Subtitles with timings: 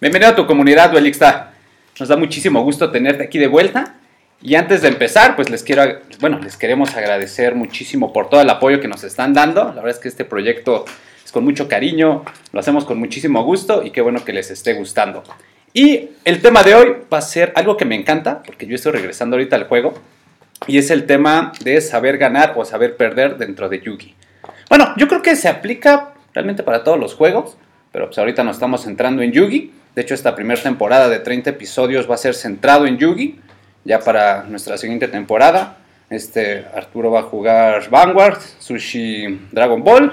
[0.00, 1.54] Bienvenido a tu comunidad, Duelixta.
[1.98, 3.96] Nos da muchísimo gusto tenerte aquí de vuelta.
[4.40, 5.82] Y antes de empezar, pues les quiero,
[6.20, 9.64] bueno, les queremos agradecer muchísimo por todo el apoyo que nos están dando.
[9.64, 10.84] La verdad es que este proyecto
[11.24, 14.74] es con mucho cariño, lo hacemos con muchísimo gusto y qué bueno que les esté
[14.74, 15.24] gustando.
[15.74, 18.92] Y el tema de hoy va a ser algo que me encanta, porque yo estoy
[18.92, 19.94] regresando ahorita al juego,
[20.68, 24.14] y es el tema de saber ganar o saber perder dentro de Yugi.
[24.68, 27.56] Bueno, yo creo que se aplica realmente para todos los juegos,
[27.90, 29.72] pero pues ahorita nos estamos centrando en Yugi.
[29.98, 33.40] De hecho, esta primera temporada de 30 episodios va a ser centrado en Yugi.
[33.84, 40.12] Ya para nuestra siguiente temporada, este Arturo va a jugar Vanguard, Sushi Dragon Ball,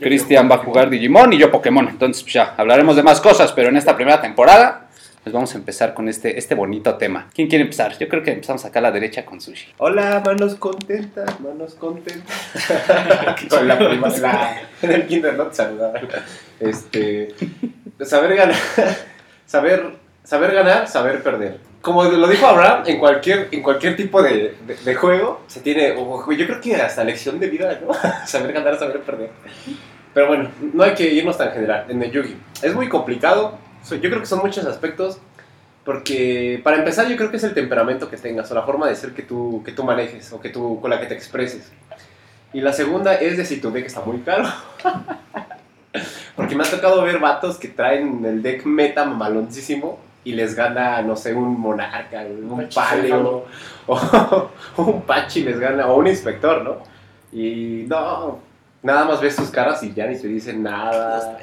[0.00, 1.88] Cristian va a jugar Digimon y yo Pokémon.
[1.88, 4.88] Entonces, pues ya hablaremos de más cosas, pero en esta primera temporada
[5.28, 7.28] pues vamos a empezar con este, este bonito tema.
[7.34, 7.98] ¿Quién quiere empezar?
[7.98, 9.74] Yo creo que empezamos acá a la derecha con Sushi.
[9.76, 12.34] Hola, manos contentas, manos contentas.
[13.50, 16.00] con la prima, la, en el kinder no te saludaba.
[16.58, 17.34] Este,
[18.06, 18.56] saber ganar,
[19.46, 19.92] saber,
[20.24, 21.58] saber ganar, saber perder.
[21.80, 26.46] Como lo dijo Abraham, en cualquier, en cualquier tipo de, de, juego se tiene, yo
[26.46, 27.94] creo que hasta lección de vida, ¿no?
[28.26, 29.30] saber ganar, saber perder.
[30.12, 32.36] Pero bueno, no hay que irnos tan general en el Yugi.
[32.62, 35.18] Es muy complicado, yo creo que son muchos aspectos,
[35.84, 38.96] porque para empezar yo creo que es el temperamento que tengas o la forma de
[38.96, 41.72] ser que tú, que tú manejes o que tú, con la que te expreses.
[42.52, 44.44] Y la segunda es de si tu deck está muy caro.
[46.36, 51.02] porque me ha tocado ver vatos que traen el deck meta maloncísimo y les gana,
[51.02, 53.46] no sé, un monarca, un paleo,
[53.86, 56.78] o un pachi les gana, o un inspector, ¿no?
[57.32, 58.38] Y no,
[58.82, 61.38] nada más ves sus caras y ya ni te dicen nada.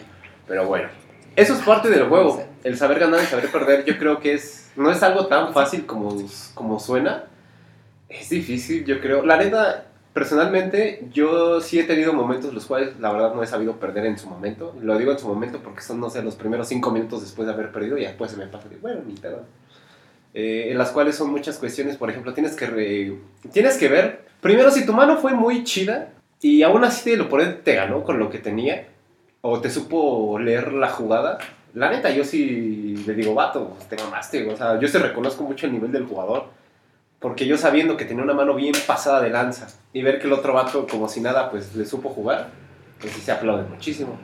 [0.47, 0.89] Pero bueno,
[1.35, 2.43] eso es parte del juego.
[2.63, 5.85] El saber ganar y saber perder, yo creo que es no es algo tan fácil
[5.85, 6.16] como,
[6.53, 7.25] como suena.
[8.09, 9.25] Es difícil, yo creo.
[9.25, 9.85] La neta,
[10.16, 14.17] personalmente, yo sí he tenido momentos los cuales la verdad no he sabido perder en
[14.17, 14.73] su momento.
[14.81, 17.53] Lo digo en su momento porque son, no sé, los primeros cinco minutos después de
[17.53, 19.44] haber perdido y después se me pasa de, bueno, ni pedo.
[20.33, 23.17] Eh, en las cuales son muchas cuestiones, por ejemplo, tienes que, re...
[23.52, 27.59] tienes que ver, primero, si tu mano fue muy chida y aún así el oponente
[27.63, 28.88] te ganó con lo que tenía,
[29.41, 31.40] o te supo leer la jugada,
[31.73, 35.66] la neta, yo sí le digo, vato, te mamaste, o sea, yo se reconozco mucho
[35.66, 36.45] el nivel del jugador,
[37.20, 40.34] porque yo sabiendo que tenía una mano bien pasada de lanza y ver que el
[40.34, 42.50] otro vato, como si nada, pues le supo jugar,
[43.00, 44.18] pues sí se aplaude muchísimo.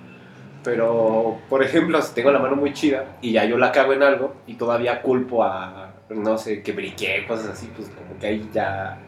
[0.63, 4.03] Pero, por ejemplo, si tengo la mano muy chida y ya yo la cago en
[4.03, 8.49] algo y todavía culpo a, no sé, que briqué, cosas así, pues como que ahí
[8.53, 8.99] ya,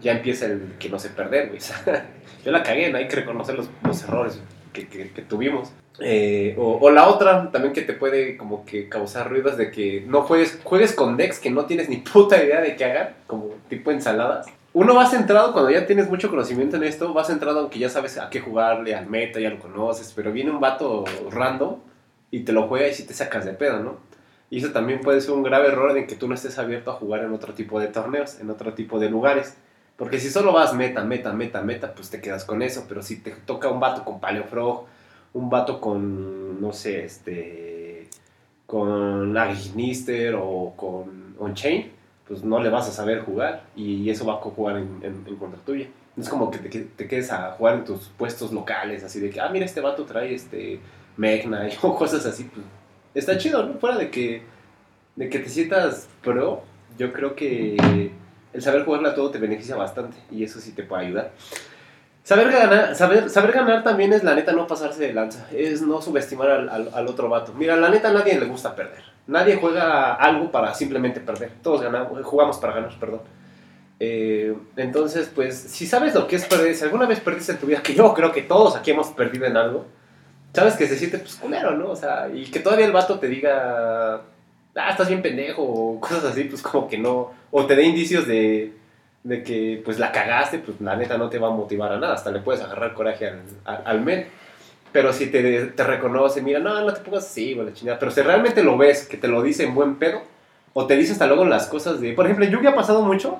[0.00, 1.60] ya empieza el que no sé perder, güey.
[2.44, 4.40] yo la cagué, no hay que reconocer los, los errores
[4.72, 5.72] que, que, que tuvimos.
[6.00, 10.22] Eh, o, la otra también que te puede como que causar ruidos de que no
[10.22, 13.90] juegues, juegues con decks que no tienes ni puta idea de qué hagan, como tipo
[13.90, 14.46] ensaladas.
[14.72, 18.18] Uno va centrado cuando ya tienes mucho conocimiento en esto, va centrado aunque ya sabes
[18.18, 21.76] a qué jugarle, al meta, ya lo conoces, pero viene un vato random
[22.32, 23.98] y te lo juega y si te sacas de pedo, ¿no?
[24.50, 26.94] Y eso también puede ser un grave error en que tú no estés abierto a
[26.94, 29.56] jugar en otro tipo de torneos, en otro tipo de lugares.
[29.96, 32.84] Porque si solo vas meta, meta, meta, meta, pues te quedas con eso.
[32.88, 34.86] Pero si te toca un vato con Paleofrog,
[35.34, 38.08] un vato con, no sé, este,
[38.66, 41.90] con Agnister o con On-Chain,
[42.26, 45.36] pues no le vas a saber jugar y eso va a jugar en, en, en
[45.36, 45.86] contra tuya.
[46.16, 49.40] Es como que te, te, quedes a jugar en tus puestos locales, así de que,
[49.40, 50.78] ah, mira, este vato trae este
[51.16, 52.44] Megna o cosas así.
[52.44, 52.64] Pues,
[53.14, 53.74] está chido, ¿no?
[53.74, 54.42] Fuera de que,
[55.16, 56.62] de que te sientas pro,
[56.96, 58.12] yo creo que
[58.52, 61.32] el saber jugarla todo te beneficia bastante y eso sí te puede ayudar.
[62.24, 66.00] Saber ganar, saber, saber ganar también es la neta no pasarse de lanza, es no
[66.00, 67.52] subestimar al, al, otro vato.
[67.52, 69.04] Mira, la neta a nadie le gusta perder.
[69.26, 71.50] Nadie juega algo para simplemente perder.
[71.62, 73.20] Todos ganamos, jugamos para ganar, perdón.
[74.00, 77.66] Eh, entonces, pues, si sabes lo que es perder, si alguna vez perdiste en tu
[77.66, 79.84] vida, que yo creo que todos aquí hemos perdido en algo,
[80.54, 81.90] sabes que se siente pues culero, ¿no?
[81.90, 84.22] O sea, y que todavía el vato te diga,
[84.74, 88.26] ah, estás bien pendejo, o cosas así, pues como que no, o te dé indicios
[88.26, 88.72] de
[89.24, 92.14] de que pues la cagaste, pues la neta no te va a motivar a nada,
[92.14, 94.26] hasta le puedes agarrar coraje al, al, men.
[94.92, 97.98] Pero si te, te, reconoce, mira, no, no te pongas así, la chingada.
[97.98, 100.22] Pero si realmente lo ves, que te lo dice en buen pedo,
[100.74, 102.12] o te dice hasta luego las cosas de.
[102.12, 103.38] Por ejemplo, en Yugi ha pasado mucho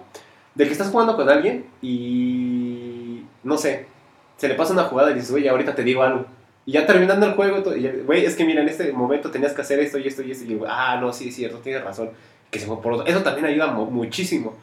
[0.55, 3.23] de que estás jugando con alguien y.
[3.45, 3.87] No sé,
[4.39, 6.25] se le pasa una jugada y dices, güey, ahorita te digo algo.
[6.65, 7.63] Y ya terminando el juego,
[8.07, 10.45] güey, es que mira, en este momento tenías que hacer esto y esto y esto.
[10.45, 12.09] Y yo, ah, no, sí, es cierto, tienes razón.
[12.51, 13.07] Que se fue por otro.
[13.07, 14.57] Eso también ayuda muchísimo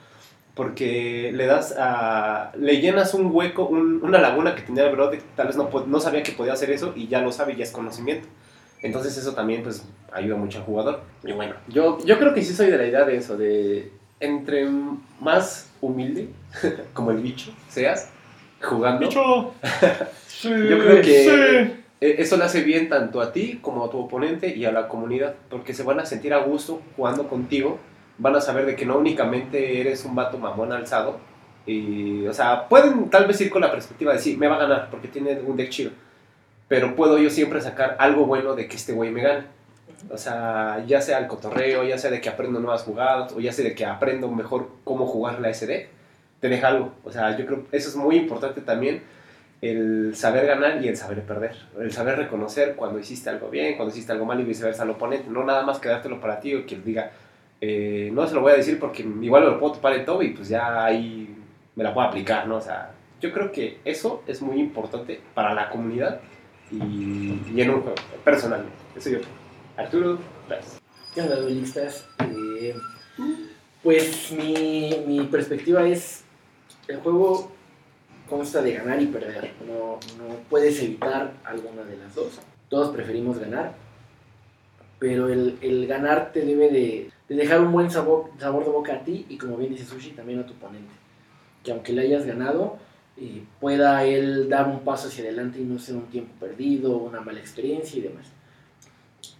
[0.55, 5.11] porque le das a, le llenas un hueco, un, una laguna que tenía el bro,
[5.35, 7.71] tal vez no, no sabía que podía hacer eso y ya lo sabe, ya es
[7.71, 8.27] conocimiento.
[8.81, 11.01] Entonces eso también pues ayuda mucho al jugador.
[11.23, 14.67] Y bueno, yo, yo creo que sí soy de la idea de eso, de entre
[15.19, 16.29] más humilde,
[16.93, 18.09] como el bicho, seas,
[18.61, 19.07] jugando.
[19.07, 19.53] ¡Bicho!
[20.41, 21.71] Sí, yo creo que
[22.01, 24.87] e- eso le hace bien tanto a ti como a tu oponente y a la
[24.87, 27.77] comunidad, porque se van a sentir a gusto jugando contigo,
[28.21, 31.19] van a saber de que no únicamente eres un vato mamón alzado,
[31.65, 34.59] y, o sea, pueden tal vez ir con la perspectiva de sí, me va a
[34.59, 35.91] ganar porque tiene un deck chido,
[36.67, 39.43] pero puedo yo siempre sacar algo bueno de que este güey me gane.
[40.09, 43.51] O sea, ya sea el cotorreo, ya sea de que aprendo nuevas jugadas, o ya
[43.51, 45.89] sea de que aprendo mejor cómo jugar la SD,
[46.39, 46.93] te deja algo.
[47.03, 49.03] O sea, yo creo que eso es muy importante también,
[49.61, 51.55] el saber ganar y el saber perder.
[51.79, 55.29] El saber reconocer cuando hiciste algo bien, cuando hiciste algo mal y viceversa al oponente.
[55.29, 57.11] No nada más quedártelo para ti o que diga,
[57.61, 60.23] eh, no se lo voy a decir porque igual me lo puedo topar en todo
[60.23, 61.35] y pues ya ahí
[61.75, 62.57] me la puedo aplicar, ¿no?
[62.57, 62.91] O sea,
[63.21, 66.19] yo creo que eso es muy importante para la comunidad
[66.71, 68.75] y, y en un juego, personalmente.
[68.95, 69.19] Eso yo.
[69.77, 70.17] Arturo,
[70.49, 70.81] gracias.
[71.13, 72.07] ¿Qué onda, duelistas?
[72.19, 72.73] Eh,
[73.83, 76.23] pues mi, mi perspectiva es,
[76.87, 77.51] el juego
[78.29, 82.39] consta de ganar y perder, no, no puedes evitar alguna de las dos.
[82.69, 83.73] Todos preferimos ganar,
[84.99, 88.93] pero el, el ganar te debe de, de dejar un buen sabor, sabor de boca
[88.93, 90.91] a ti y como bien dice Sushi, también a tu oponente.
[91.63, 92.77] Que aunque le hayas ganado,
[93.15, 97.21] eh, pueda él dar un paso hacia adelante y no sea un tiempo perdido, una
[97.21, 98.25] mala experiencia y demás.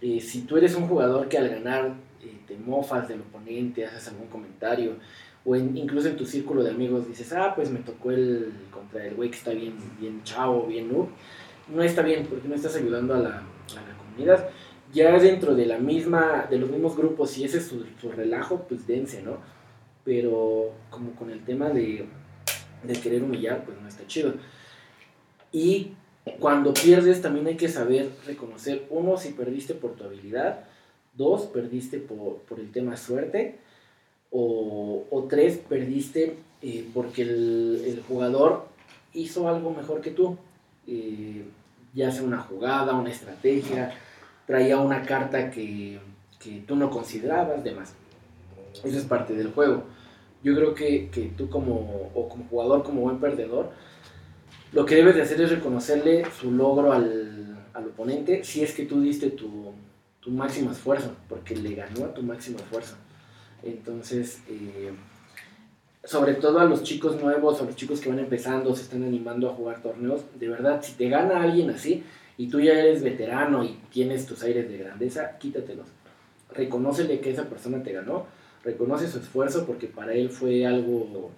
[0.00, 1.92] Eh, si tú eres un jugador que al ganar
[2.22, 4.96] eh, te mofas del oponente, haces algún comentario,
[5.44, 9.16] o incluso en tu círculo de amigos dices, ah, pues me tocó el contra el
[9.16, 11.08] güey que está bien, bien chavo, bien noob,
[11.68, 14.48] no está bien porque no estás ayudando a la, a la comunidad.
[14.92, 18.66] Ya dentro de la misma, de los mismos grupos, si ese es su, su relajo,
[18.68, 19.38] pues dense, ¿no?
[20.04, 22.06] Pero como con el tema de,
[22.82, 24.34] de querer humillar, pues no está chido.
[25.50, 25.92] Y
[26.40, 30.64] cuando pierdes también hay que saber reconocer, uno, si perdiste por tu habilidad,
[31.14, 33.58] dos, perdiste por, por el tema suerte,
[34.30, 38.66] o, o tres, perdiste eh, porque el, el jugador
[39.12, 40.36] hizo algo mejor que tú,
[40.86, 41.44] eh,
[41.94, 43.94] ya sea una jugada, una estrategia,
[44.46, 46.00] traía una carta que,
[46.38, 47.94] que tú no considerabas, demás.
[48.84, 49.84] Eso es parte del juego.
[50.42, 53.70] Yo creo que, que tú como, o como jugador, como buen perdedor,
[54.72, 58.86] lo que debes de hacer es reconocerle su logro al, al oponente si es que
[58.86, 59.72] tú diste tu,
[60.20, 62.96] tu máximo esfuerzo, porque le ganó a tu máximo esfuerzo.
[63.62, 64.92] Entonces, eh,
[66.04, 69.48] sobre todo a los chicos nuevos, a los chicos que van empezando, se están animando
[69.48, 72.02] a jugar torneos, de verdad, si te gana alguien así
[72.36, 75.86] y tú ya eres veterano y tienes tus aires de grandeza, quítatelos.
[76.50, 78.26] Reconócele que esa persona te ganó,
[78.64, 81.30] reconoce su esfuerzo porque para él fue algo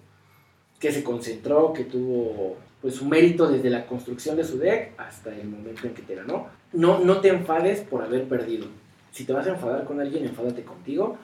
[0.79, 5.35] que se concentró, que tuvo pues su mérito desde la construcción de su deck hasta
[5.35, 6.47] el momento en que te ganó.
[6.73, 8.67] No, no te enfades por haber perdido.
[9.11, 11.17] Si te vas a enfadar con alguien, enfádate contigo,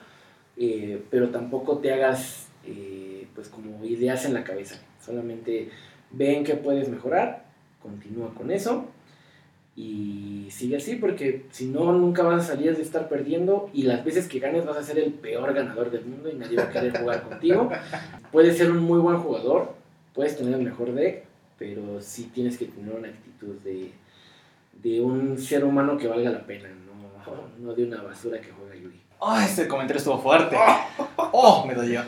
[0.56, 4.80] eh, pero tampoco te hagas eh, pues como ideas en la cabeza.
[5.04, 5.70] Solamente
[6.10, 7.44] ven que puedes mejorar,
[7.80, 8.88] continúa con eso
[9.74, 14.04] y sigue así porque si no nunca vas a salir de estar perdiendo y las
[14.04, 16.70] veces que ganes vas a ser el peor ganador del mundo y nadie va a
[16.70, 17.70] querer jugar contigo.
[18.30, 19.74] Puedes ser un muy buen jugador,
[20.14, 21.24] puedes tener el mejor deck,
[21.58, 23.90] pero sí tienes que tener una actitud de,
[24.82, 28.74] de un ser humano que valga la pena, no, no de una basura que juega
[28.74, 29.00] Yuri.
[29.20, 30.56] Oh, este comentario estuvo fuerte.
[31.16, 32.02] Oh, me dolió.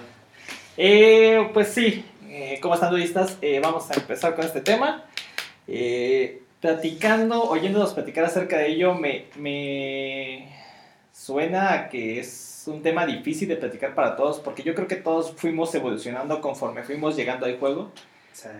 [0.77, 3.39] Eh, pues sí, eh, ¿cómo están duristas?
[3.41, 5.05] Eh, vamos a empezar con este tema.
[5.69, 10.49] Eh, platicando, oyéndonos platicar acerca de ello, me, me
[11.13, 14.97] suena a que es un tema difícil de platicar para todos, porque yo creo que
[14.97, 17.91] todos fuimos evolucionando conforme fuimos llegando al juego.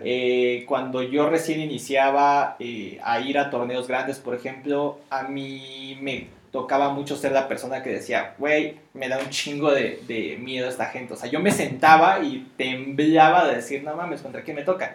[0.03, 5.97] Eh, cuando yo recién iniciaba eh, a ir a torneos grandes, por ejemplo, a mí
[6.03, 10.37] me tocaba mucho ser la persona que decía, güey, me da un chingo de, de
[10.39, 11.15] miedo esta gente.
[11.15, 14.95] O sea, yo me sentaba y temblaba de decir, no mames, ¿contra quién me toca?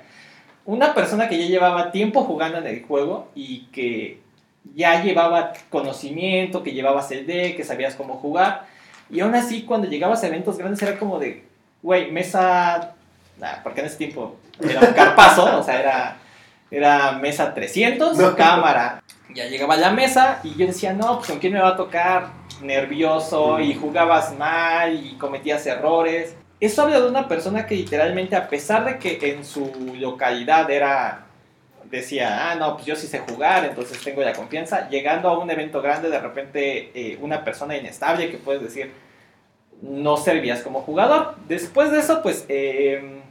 [0.69, 4.19] Una persona que ya llevaba tiempo jugando en el juego y que
[4.75, 8.67] ya llevaba conocimiento, que llevabas el deck, que sabías cómo jugar.
[9.09, 11.43] Y aún así, cuando llegabas a eventos grandes era como de,
[11.81, 12.93] güey, mesa
[13.39, 16.17] Nah, porque en ese tiempo era un carpazo, o sea, era,
[16.69, 18.35] era mesa 300, No.
[18.35, 19.01] cámara.
[19.33, 21.77] Ya llegaba a la mesa y yo decía, no, pues con quién me va a
[21.77, 26.35] tocar, nervioso, y jugabas mal y cometías errores.
[26.59, 31.25] Eso habla de una persona que literalmente, a pesar de que en su localidad era,
[31.89, 35.49] decía, ah, no, pues yo sí sé jugar, entonces tengo la confianza, llegando a un
[35.49, 38.91] evento grande, de repente eh, una persona inestable que puedes decir,
[39.81, 41.35] no servías como jugador.
[41.47, 43.21] Después de eso, pues, eh,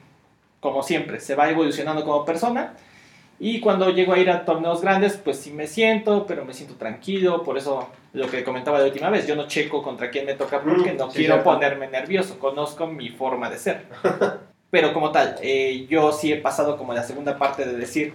[0.61, 2.75] como siempre, se va evolucionando como persona.
[3.41, 6.75] Y cuando llego a ir a torneos grandes, pues sí me siento, pero me siento
[6.77, 7.45] tranquilo.
[7.45, 10.65] Por eso lo que comentaba la última vez, yo no checo contra quién me toca
[10.67, 11.45] porque Mm, no sí, quiero cierto.
[11.45, 12.39] ponerme nervioso.
[12.39, 13.87] Conozco mi forma de ser.
[14.71, 18.13] Pero como tal, eh, yo sí he pasado como la segunda parte de decir,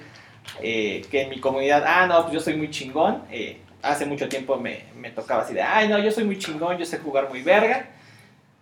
[0.61, 3.23] eh, que en mi comunidad, ah, no, pues yo soy muy chingón.
[3.31, 6.77] eh, hace mucho tiempo me, me tocaba así de, ay, no, yo soy muy chingón,
[6.77, 7.89] yo sé jugar muy verga.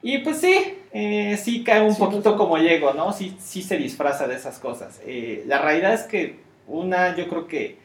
[0.01, 3.13] Y pues sí, eh, sí cae un Sí, poquito no, como llego, ¿no?
[3.13, 4.99] Sí, sí se disfraza de esas cosas.
[5.05, 6.39] Eh, la realidad es que
[6.71, 7.77] una, yo creo que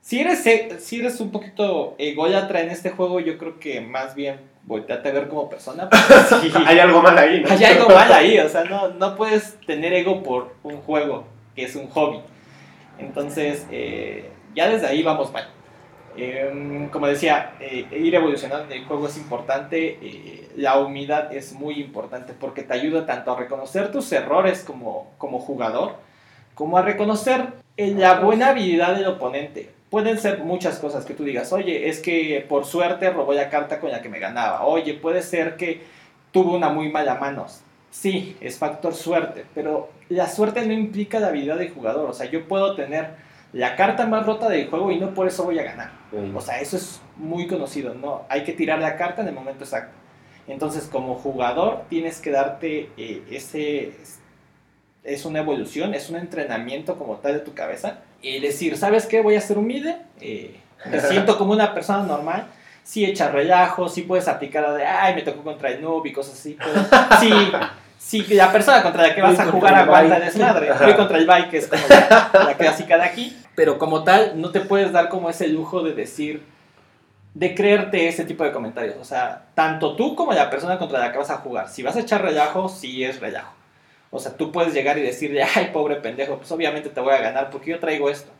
[0.00, 4.14] si eres, e- si eres un poquito ególatra en este juego, yo creo que más
[4.14, 5.88] bien volteate a ver como persona.
[6.40, 7.50] sí, Hay algo mal ahí, ¿no?
[7.50, 11.24] hay algo mal ahí, o sea, no, no puedes tener ego por un juego
[11.54, 12.20] que es un hobby.
[12.98, 15.48] Entonces, eh, ya desde ahí vamos mal.
[16.18, 21.52] Eh, como decía, eh, ir evolucionando en el juego es importante, eh, la humildad es
[21.52, 25.96] muy importante porque te ayuda tanto a reconocer tus errores como, como jugador,
[26.56, 29.70] como a reconocer la buena habilidad del oponente.
[29.90, 33.78] Pueden ser muchas cosas que tú digas, oye, es que por suerte robó la carta
[33.78, 35.82] con la que me ganaba, oye, puede ser que
[36.32, 37.46] tuvo una muy mala mano.
[37.90, 42.10] Sí, es factor suerte, pero la suerte no implica la habilidad del jugador.
[42.10, 43.10] O sea, yo puedo tener
[43.52, 45.90] la carta más rota del juego y no por eso voy a ganar.
[46.34, 48.24] O sea, eso es muy conocido, ¿no?
[48.28, 49.94] Hay que tirar la carta en el momento exacto.
[50.48, 53.92] Entonces, como jugador, tienes que darte eh, ese...
[55.06, 58.00] Es una evolución, es un entrenamiento como tal de tu cabeza.
[58.20, 59.22] Y decir, ¿sabes qué?
[59.22, 59.96] Voy a ser humilde.
[60.20, 60.56] eh,
[60.90, 62.46] me siento como una persona normal.
[62.82, 66.12] Sí echar relajo, sí puedes aplicar la de, ay, me tocó contra el noob y
[66.12, 66.56] cosas así.
[66.56, 66.86] pero
[67.18, 67.50] sí,
[67.98, 70.72] sí, la persona contra la que vas Voy a jugar aguanta desmadre.
[70.72, 73.36] Voy contra el bike, que es como la, la clásica de aquí.
[73.56, 76.44] Pero como tal, no te puedes dar como ese lujo de decir,
[77.34, 78.96] de creerte ese tipo de comentarios.
[79.00, 81.68] O sea, tanto tú como la persona contra la que vas a jugar.
[81.68, 83.55] Si vas a echar relajo, sí es relajo.
[84.16, 87.18] O sea, tú puedes llegar y decirle, ay, pobre pendejo, pues obviamente te voy a
[87.20, 88.30] ganar porque yo traigo esto.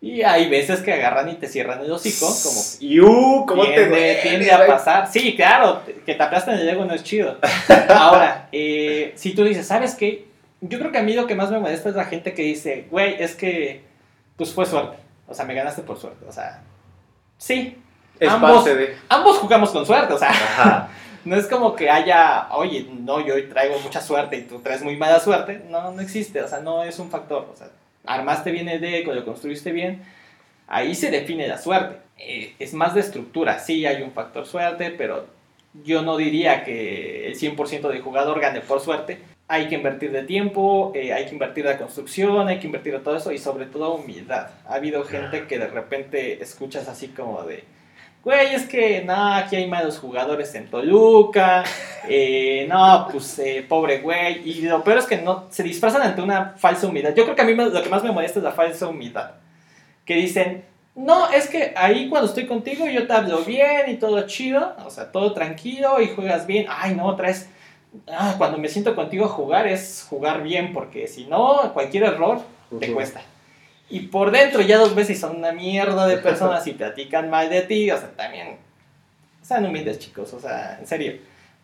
[0.00, 3.68] Y hay veces que agarran y te cierran el hocico, como Y uh, ¿cómo te
[3.72, 5.10] tiende, duele, tiende a pasar.
[5.10, 7.38] Sí, claro, que te aplastan el ego no es chido.
[7.88, 10.26] Ahora, eh, si tú dices, ¿sabes qué?
[10.60, 12.86] Yo creo que a mí lo que más me molesta es la gente que dice,
[12.90, 13.84] güey, es que,
[14.36, 14.98] pues fue suerte.
[15.26, 16.24] O sea, me ganaste por suerte.
[16.28, 16.62] O sea,
[17.38, 17.78] sí,
[18.20, 18.96] Es ambos- parte de...
[19.08, 20.12] ambos jugamos con suerte.
[20.12, 20.88] O sea, Ajá.
[21.26, 24.82] no es como que haya, oye, no, yo hoy traigo mucha suerte y tú traes
[24.82, 25.60] muy mala suerte.
[25.68, 26.40] No, no existe.
[26.40, 27.48] O sea, no es un factor.
[27.52, 27.68] O sea,
[28.06, 30.02] armaste bien el deck o lo construiste bien.
[30.68, 31.96] Ahí se define la suerte.
[32.18, 33.58] Eh, es más de estructura.
[33.58, 35.26] Sí, hay un factor suerte, pero
[35.84, 39.18] yo no diría que el 100% del jugador gane por suerte.
[39.48, 42.92] Hay que invertir de tiempo, eh, hay que invertir de la construcción, hay que invertir
[42.92, 44.48] de todo eso y sobre todo humildad.
[44.68, 47.64] Ha habido gente que de repente escuchas así como de,
[48.26, 51.62] güey, es que no, aquí hay malos jugadores en Toluca,
[52.08, 54.42] eh, no, pues eh, pobre güey.
[54.50, 57.14] Y lo peor es que no, se disfrazan ante una falsa humildad.
[57.14, 59.30] Yo creo que a mí lo que más me molesta es la falsa humildad.
[60.04, 60.64] Que dicen,
[60.96, 64.90] no, es que ahí cuando estoy contigo yo te hablo bien y todo chido, o
[64.90, 66.66] sea, todo tranquilo y juegas bien.
[66.68, 67.48] Ay, no, traes...
[68.08, 72.40] Ah, cuando me siento contigo a jugar es jugar bien, porque si no, cualquier error
[72.80, 73.22] te cuesta.
[73.88, 77.62] Y por dentro ya dos veces son una mierda de personas y platican mal de
[77.62, 78.56] ti, o sea, también
[79.42, 81.14] sean humildes chicos, o sea, en serio.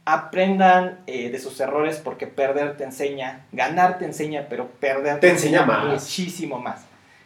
[0.05, 5.31] Aprendan eh, de sus errores porque perder te enseña, ganar te enseña, pero perder Te
[5.31, 5.87] enseña más.
[5.87, 6.83] muchísimo más.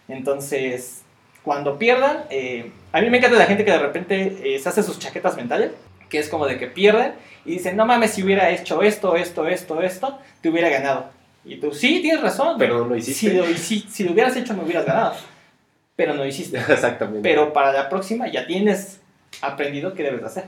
[0.09, 1.03] Entonces,
[1.43, 4.83] cuando pierdan, eh, a mí me encanta la gente que de repente eh, se hace
[4.83, 5.73] sus chaquetas mentales,
[6.09, 9.47] que es como de que pierden y dicen, no mames, si hubiera hecho esto, esto,
[9.47, 11.11] esto, esto, te hubiera ganado.
[11.47, 12.57] Y tú, sí, tienes razón.
[12.59, 13.37] Pero no lo Si hiciste.
[13.37, 15.15] lo, hici- si lo hubieras hecho, me hubieras ganado.
[15.95, 16.59] Pero no lo hiciste.
[16.69, 17.21] Exactamente.
[17.23, 19.01] Pero para la próxima ya tienes
[19.41, 20.45] aprendido qué debes de hacer.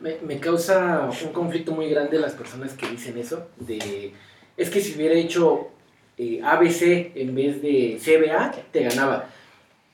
[0.00, 4.12] Me, me causa un conflicto muy grande las personas que dicen eso, de,
[4.56, 5.68] es que si hubiera hecho
[6.18, 9.26] eh, ABC en vez de CBA, te ganaba.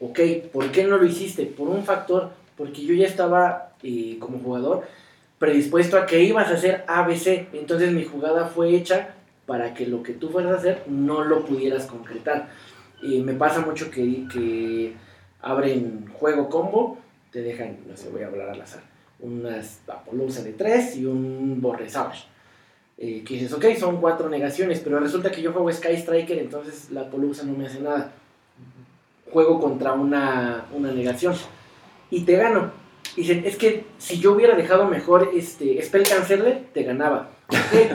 [0.00, 0.18] Ok,
[0.52, 1.44] ¿por qué no lo hiciste?
[1.44, 4.86] Por un factor, porque yo ya estaba eh, como jugador
[5.38, 9.14] predispuesto a que ibas a hacer ABC, entonces mi jugada fue hecha
[9.46, 12.50] para que lo que tú fueras a hacer no lo pudieras concretar.
[13.02, 14.94] Y me pasa mucho que, que
[15.40, 16.98] abren juego combo,
[17.30, 18.82] te dejan, no sé, voy a hablar al azar,
[19.20, 22.24] unas Apollousa de 3 y un Borre Savage.
[23.02, 26.90] Eh, que dices, ok, son cuatro negaciones, pero resulta que yo juego Sky Striker, entonces
[26.90, 28.12] la Apollousa no me hace nada.
[29.32, 31.34] Juego contra una, una negación
[32.10, 32.72] y te gano.
[33.16, 37.30] Dicen, es que si yo hubiera dejado mejor este Spell Canceler, te ganaba.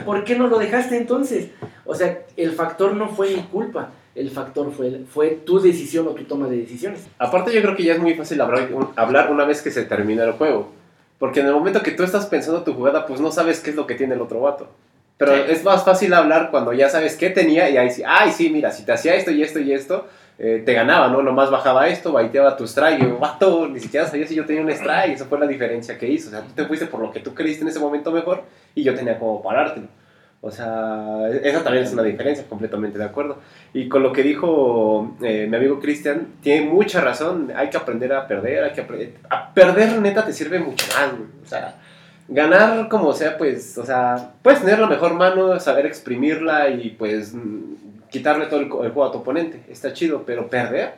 [0.04, 1.48] ¿Por qué no lo dejaste entonces?
[1.84, 6.10] O sea, el factor no fue mi culpa, el factor fue, fue tu decisión o
[6.10, 7.06] tu toma de decisiones.
[7.18, 10.24] Aparte yo creo que ya es muy fácil hablar, hablar una vez que se termina
[10.24, 10.72] el juego.
[11.18, 13.76] Porque en el momento que tú estás pensando tu jugada, pues no sabes qué es
[13.76, 14.68] lo que tiene el otro vato.
[15.16, 15.42] Pero Sí.
[15.48, 18.70] es más fácil hablar cuando ya sabes qué tenía y ahí sí, ay sí, mira,
[18.70, 20.06] si te hacía esto y esto y esto,
[20.38, 21.22] eh, te ganaba, ¿no?
[21.22, 24.60] Nomás bajaba esto, baiteaba tu strike, y yo, vato, ni siquiera sabía si yo tenía
[24.60, 26.28] un strike, esa fue la diferencia que hizo.
[26.28, 28.42] O sea, tú te fuiste por lo que tú creíste en ese momento mejor
[28.76, 29.88] y yo tenía como parártelo.
[30.42, 33.38] O sea, esa también es una diferencia, completamente de acuerdo.
[33.72, 37.52] Y con lo que dijo eh, mi amigo Cristian, tiene mucha razón.
[37.56, 39.14] Hay que aprender a perder, hay que aprender.
[39.28, 41.10] A perder, neta, te sirve mucho más.
[41.42, 41.74] O sea,
[42.28, 47.34] ganar como sea, pues, o sea, puedes tener la mejor mano, saber exprimirla y pues
[48.10, 49.62] quitarle todo el, el juego a tu oponente.
[49.68, 50.94] Está chido, pero perder,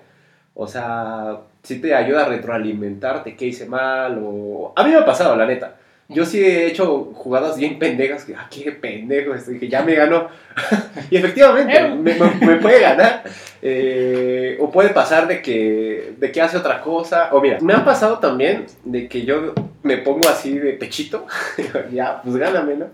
[0.54, 4.72] o sea, sí te ayuda a retroalimentarte qué hice mal o...
[4.76, 5.76] A mí me ha pasado, la neta.
[6.10, 10.28] Yo sí he hecho jugadas bien pendejas que, ah, qué pendejo, que ya me ganó.
[11.10, 13.24] y efectivamente, me, me- me puede ganar.
[13.60, 17.28] Eh, o puede pasar de que, de que hace otra cosa.
[17.32, 21.26] O mira, me ha pasado también de que yo me pongo así de pechito.
[21.92, 22.86] ya, pues gáname, ¿no?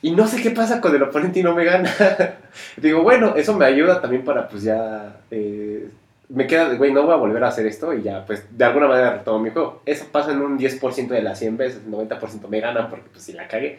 [0.00, 1.92] Y no sé qué pasa con el oponente y no me gana.
[2.76, 5.16] Digo, bueno, eso me ayuda también para pues ya...
[5.32, 5.88] eh,
[6.28, 8.86] me queda güey, no voy a volver a hacer esto y ya, pues, de alguna
[8.88, 9.82] manera retomo mi juego.
[9.86, 13.24] Eso pasa en un 10% de las 100 veces, el 90% me ganan porque, pues,
[13.24, 13.78] si la cagué.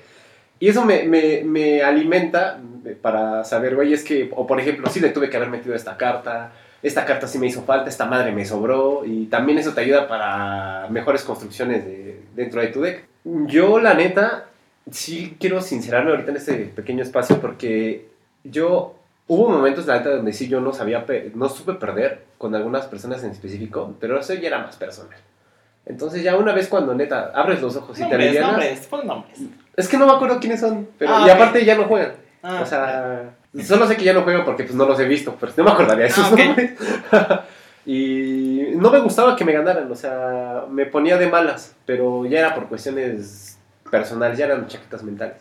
[0.60, 2.60] Y eso me, me, me alimenta
[3.01, 5.96] para saber, güey, es que, o por ejemplo, sí le tuve que haber metido esta
[5.96, 6.51] carta,
[6.82, 10.08] esta carta sí me hizo falta, esta madre me sobró, y también eso te ayuda
[10.08, 13.06] para mejores construcciones de, dentro de tu deck.
[13.24, 14.48] Yo, la neta,
[14.91, 18.08] sí quiero sincerarme ahorita en este pequeño espacio porque
[18.44, 18.99] yo
[19.31, 21.05] Hubo momentos, la neta, donde sí yo no sabía,
[21.36, 25.15] no supe perder con algunas personas en específico, pero eso ya era más personal.
[25.86, 29.39] Entonces ya una vez cuando neta abres los ojos y te Nombres, nombres, pon nombres.
[29.75, 32.13] es que no me acuerdo quiénes son, pero Ah, y aparte ya no juegan.
[32.41, 33.33] Ah, o sea,
[33.63, 35.71] solo sé que ya no juegan porque pues no los he visto, pero no me
[35.71, 36.39] acordaría de sus Ah, ok.
[36.39, 36.71] nombres.
[37.86, 42.39] y no me gustaba que me ganaran, o sea, me ponía de malas, pero ya
[42.39, 43.57] era por cuestiones
[43.91, 45.38] personales, ya eran chaquetas mentales.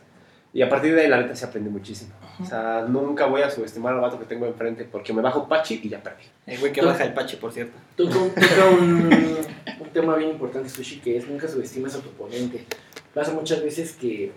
[0.53, 2.13] Y a partir de ahí la neta se aprende muchísimo.
[2.41, 5.81] O sea, nunca voy a subestimar al vato que tengo enfrente porque me bajo Pachi
[5.83, 6.23] y ya perdí.
[6.47, 7.77] el güey que baja el pache, por cierto.
[7.97, 9.37] Toca, un, toca un,
[9.81, 12.65] un tema bien importante, Sushi, que es nunca subestimes a tu oponente.
[13.13, 14.33] Pasa muchas veces que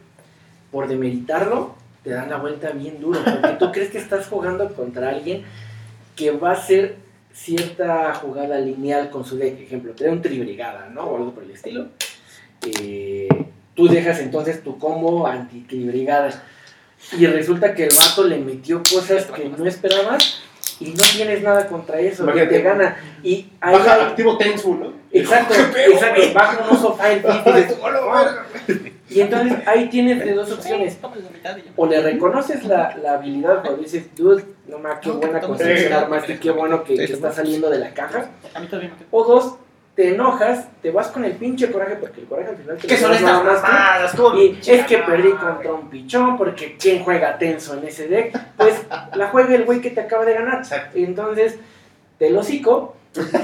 [0.72, 5.10] por demeritarlo te dan la vuelta bien duro, porque tú crees que estás jugando contra
[5.10, 5.44] alguien
[6.16, 6.96] que va a hacer
[7.34, 9.60] cierta jugada lineal con su deck.
[9.60, 11.04] Ejemplo, te da un tribrigada, ¿no?
[11.04, 11.88] O algo por el estilo.
[12.66, 13.28] Eh,
[13.76, 16.44] tú dejas entonces tu combo anti-tribrigada.
[17.18, 20.42] Y resulta que el vato le metió cosas que no esperabas
[20.80, 22.24] y no tienes nada contra eso.
[22.24, 22.56] Imagínate.
[22.56, 22.98] te gana.
[23.22, 24.94] Y ahí Baja hay- activo Tensu, ¿no?
[25.12, 26.22] Exacto, exacto.
[26.34, 27.22] Baja un oso file
[29.10, 30.98] y entonces ahí tienes de dos opciones.
[31.76, 35.94] O le reconoces la, la habilidad o dices, dude, no mames, qué buena construcción de
[35.94, 38.30] armas y qué bueno que, que está saliendo de la caja.
[38.54, 39.08] A mí también me quedó.
[39.12, 39.56] O dos,
[40.02, 42.98] te enojas, te vas con el pinche coraje, porque el coraje al final te ¿Qué
[42.98, 43.68] son estas más tú.
[43.68, 44.16] mamadas?
[44.16, 44.38] ¿Cómo?
[44.42, 48.36] Y es que perdí contra un pichón, porque ¿quién juega tenso en ese deck?
[48.58, 48.82] Pues
[49.14, 50.58] la juega el güey que te acaba de ganar.
[50.58, 50.98] Exacto.
[50.98, 51.58] Entonces,
[52.18, 52.96] te lo hocico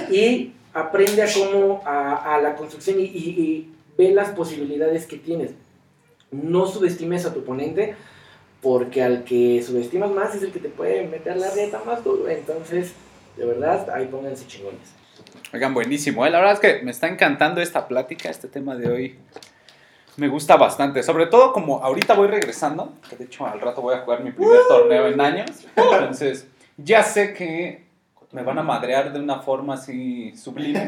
[0.10, 5.18] y aprende a cómo, a, a la construcción y, y- y ve las posibilidades que
[5.18, 5.52] tienes.
[6.32, 7.96] No subestimes a tu oponente,
[8.64, 12.28] porque al que subestimas más es el que te puede meter la reta más duro.
[12.28, 12.94] Entonces,
[13.38, 14.98] de verdad, ahí pónganse chingones.
[15.54, 16.26] Oigan, buenísimo.
[16.26, 16.30] ¿eh?
[16.30, 19.20] La verdad es que me está encantando esta plática, este tema de hoy.
[20.18, 21.02] Me gusta bastante.
[21.04, 24.32] Sobre todo como ahorita voy regresando, que de hecho al rato voy a jugar mi
[24.32, 25.66] primer torneo en años.
[25.76, 27.86] Entonces, ya sé que
[28.32, 30.86] me van a madrear de una forma así sublime.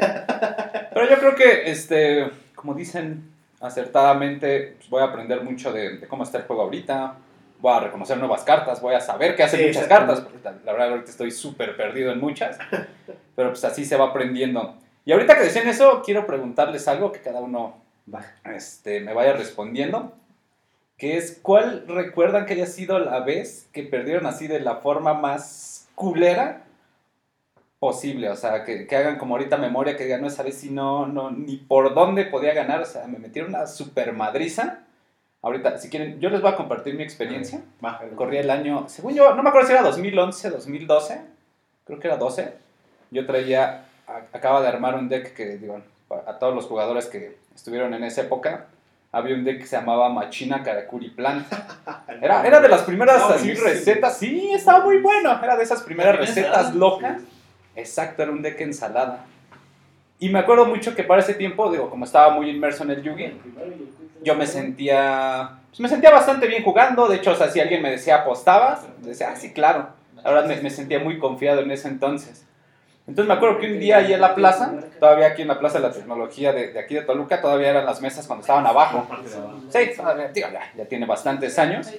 [0.94, 6.08] Pero yo creo que, este, como dicen acertadamente, pues voy a aprender mucho de, de
[6.08, 7.16] cómo está el juego ahorita.
[7.60, 10.72] Voy a reconocer nuevas cartas, voy a saber qué hacen Sí, muchas cartas, porque la
[10.72, 12.58] verdad ahorita estoy súper perdido en muchas
[13.36, 14.76] pero pues así se va aprendiendo.
[15.06, 17.82] Y ahorita que decían eso, quiero preguntarles algo que cada uno
[18.44, 20.12] este, me vaya respondiendo,
[20.98, 25.14] que es, ¿cuál recuerdan que haya sido la vez que perdieron así de la forma
[25.14, 26.66] más culera
[27.80, 28.30] posible?
[28.30, 31.08] O sea, que, que hagan como ahorita memoria, que digan, no, esa vez sí no,
[31.08, 34.84] no, ni por dónde podía ganar, o sea, me metieron una super madriza.
[35.42, 37.62] Ahorita, si quieren, yo les voy a compartir mi experiencia.
[37.84, 38.02] Va.
[38.16, 41.22] Corría el año, según yo, no me acuerdo si era 2011, 2012,
[41.86, 42.54] creo que era 12.
[43.12, 45.80] Yo traía, a- acaba de armar un deck que, digo,
[46.28, 48.66] a todos los jugadores que estuvieron en esa época,
[49.14, 51.48] había un deck que se llamaba Machina Karakuri Plant.
[52.22, 56.16] Era, era de las primeras así recetas, sí, estaba muy bueno, era de esas primeras
[56.18, 57.22] ¿También recetas locas.
[57.76, 59.26] Exacto, era un deck ensalada.
[60.20, 63.02] Y me acuerdo mucho que para ese tiempo, digo, como estaba muy inmerso en el
[63.04, 63.32] Yugi,
[64.24, 67.08] yo me sentía pues me sentía bastante bien jugando.
[67.08, 69.90] De hecho o sea si alguien me decía apostabas decía ah sí claro
[70.24, 72.46] la verdad me, me sentía muy confiado en ese entonces.
[73.08, 75.80] Entonces me acuerdo que un día ahí en la plaza todavía aquí en la plaza
[75.80, 79.08] de la tecnología de, de aquí de Toluca todavía eran las mesas cuando estaban abajo.
[79.70, 81.92] Sí todavía, digo, ya, ya tiene bastantes años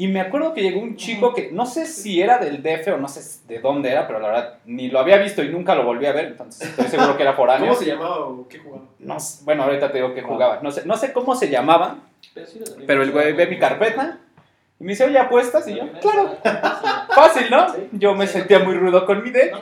[0.00, 2.96] y me acuerdo que llegó un chico que no sé si era del DF o
[2.96, 5.84] no sé de dónde era pero la verdad ni lo había visto y nunca lo
[5.84, 8.84] volví a ver entonces estoy seguro que era foráneo ¿Cómo se llamaba o qué jugaba?
[8.98, 11.98] no sé, bueno ahorita te digo que jugaba no sé no sé cómo se llamaba
[12.86, 14.20] pero el güey ve mi carpeta
[14.78, 15.68] Y me dice, oye, ¿apuestas?
[15.68, 16.38] Y yo, claro,
[17.14, 17.66] fácil, ¿no?
[17.92, 19.54] Yo me sentía muy rudo con mi deck.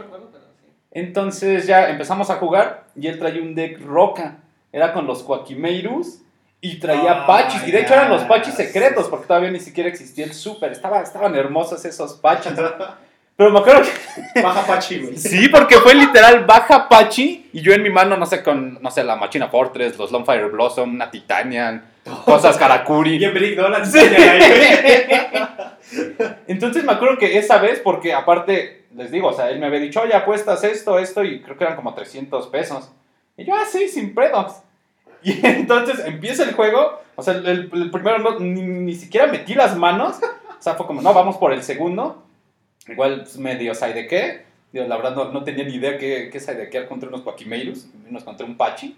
[0.92, 4.36] Entonces ya empezamos a jugar y él traía un deck roca.
[4.70, 6.20] Era con los Quaquimeirus
[6.60, 7.66] y traía Ah, pachis.
[7.66, 10.72] Y de hecho eran los pachis secretos porque todavía ni siquiera existía el super.
[10.72, 12.52] Estaba, estaban hermosos esos pachis.
[13.38, 13.82] Pero me acuerdo
[14.34, 15.16] que Baja Pachi, güey.
[15.16, 18.90] sí, porque fue literal baja pachi y yo en mi mano, no sé, con, no
[18.90, 21.84] sé, la Machina Fortress, los Longfire Blossom, una Titanian,
[22.24, 23.16] cosas Karakuri.
[23.16, 23.68] Bien Brick, ¿no?
[23.68, 24.98] La ahí.
[26.48, 29.78] Entonces me acuerdo que esa vez, porque aparte, les digo, o sea, él me había
[29.78, 32.90] dicho, oye, apuestas esto, esto, y creo que eran como 300 pesos.
[33.36, 34.62] Y yo, ah, sí, sin pedos.
[35.22, 39.54] Y entonces empieza el juego, o sea, el, el primero no- ni, ni siquiera metí
[39.54, 42.24] las manos, o sea, fue como, no, vamos por el segundo.
[42.86, 44.44] Igual pues, medio de qué.
[44.72, 48.24] Digo, la verdad no, no tenía ni idea qué, qué sidequear contra unos Quaquimeirus, unos
[48.24, 48.96] contra un Pachi.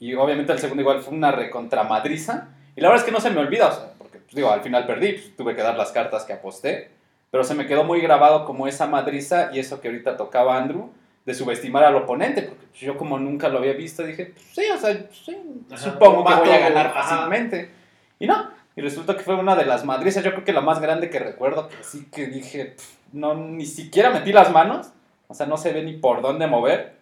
[0.00, 2.48] Y obviamente el segundo igual fue una recontramadriza.
[2.74, 4.62] Y la verdad es que no se me olvida, o sea, porque pues, digo, al
[4.62, 6.90] final perdí, pues, tuve que dar las cartas que aposté.
[7.30, 10.90] Pero se me quedó muy grabado como esa madriza y eso que ahorita tocaba Andrew,
[11.24, 14.62] de subestimar al oponente, porque pues, yo como nunca lo había visto, dije, pues, sí,
[14.74, 15.36] o sea, sí,
[15.70, 17.02] Ajá, supongo que voy a ganar ajá.
[17.02, 17.70] fácilmente.
[18.18, 20.80] Y no, y resulta que fue una de las madrizas, yo creo que la más
[20.80, 24.88] grande que recuerdo, que sí que dije, "Pff, no, ni siquiera metí las manos,
[25.28, 26.94] o sea, no se ve ni por dónde mover,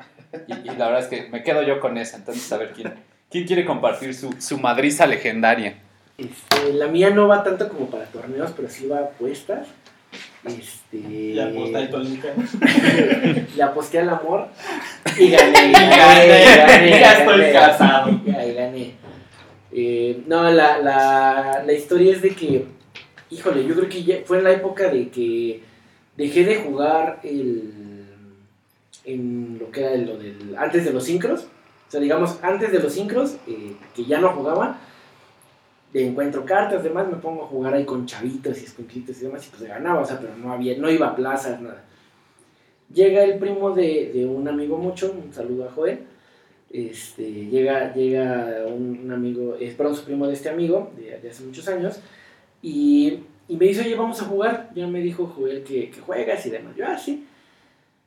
[0.46, 2.94] y, y la verdad es que me quedo yo con esa, entonces a ver quién,
[3.30, 5.76] quién quiere compartir su, su madriza legendaria.
[6.18, 9.66] Este, la mía no va tanto como para torneos, pero sí va a apuestas.
[10.44, 12.29] Este, Ya aposta el Toluca.
[13.57, 14.48] Le aposté al amor
[15.18, 15.72] y gané.
[15.72, 18.20] Gané, ya estoy casado.
[18.24, 18.94] Ya, y gané.
[19.72, 22.66] Eh, no, la, la, la historia es de que,
[23.31, 25.62] híjole, yo creo que ya fue en la época de que
[26.16, 27.72] dejé de jugar el,
[29.05, 31.42] en lo que era lo del, antes de los sincros.
[31.88, 34.79] O sea, digamos, antes de los sincros, eh, que ya no jugaba,
[35.92, 39.50] encuentro cartas, demás, me pongo a jugar ahí con chavitos y escuincritos y demás, y
[39.50, 41.85] pues ganaba, o sea, pero no había, no iba a plazas, nada.
[42.92, 46.00] Llega el primo de, de un amigo mucho, un saludo a Joel,
[46.70, 51.66] este, llega, llega un, amigo, es perdón, su primo de este amigo, de, hace muchos
[51.68, 52.00] años,
[52.62, 56.44] y, y me dice, oye, vamos a jugar, ya me dijo Joel que, que juegas
[56.46, 57.26] y demás, yo, ah, sí.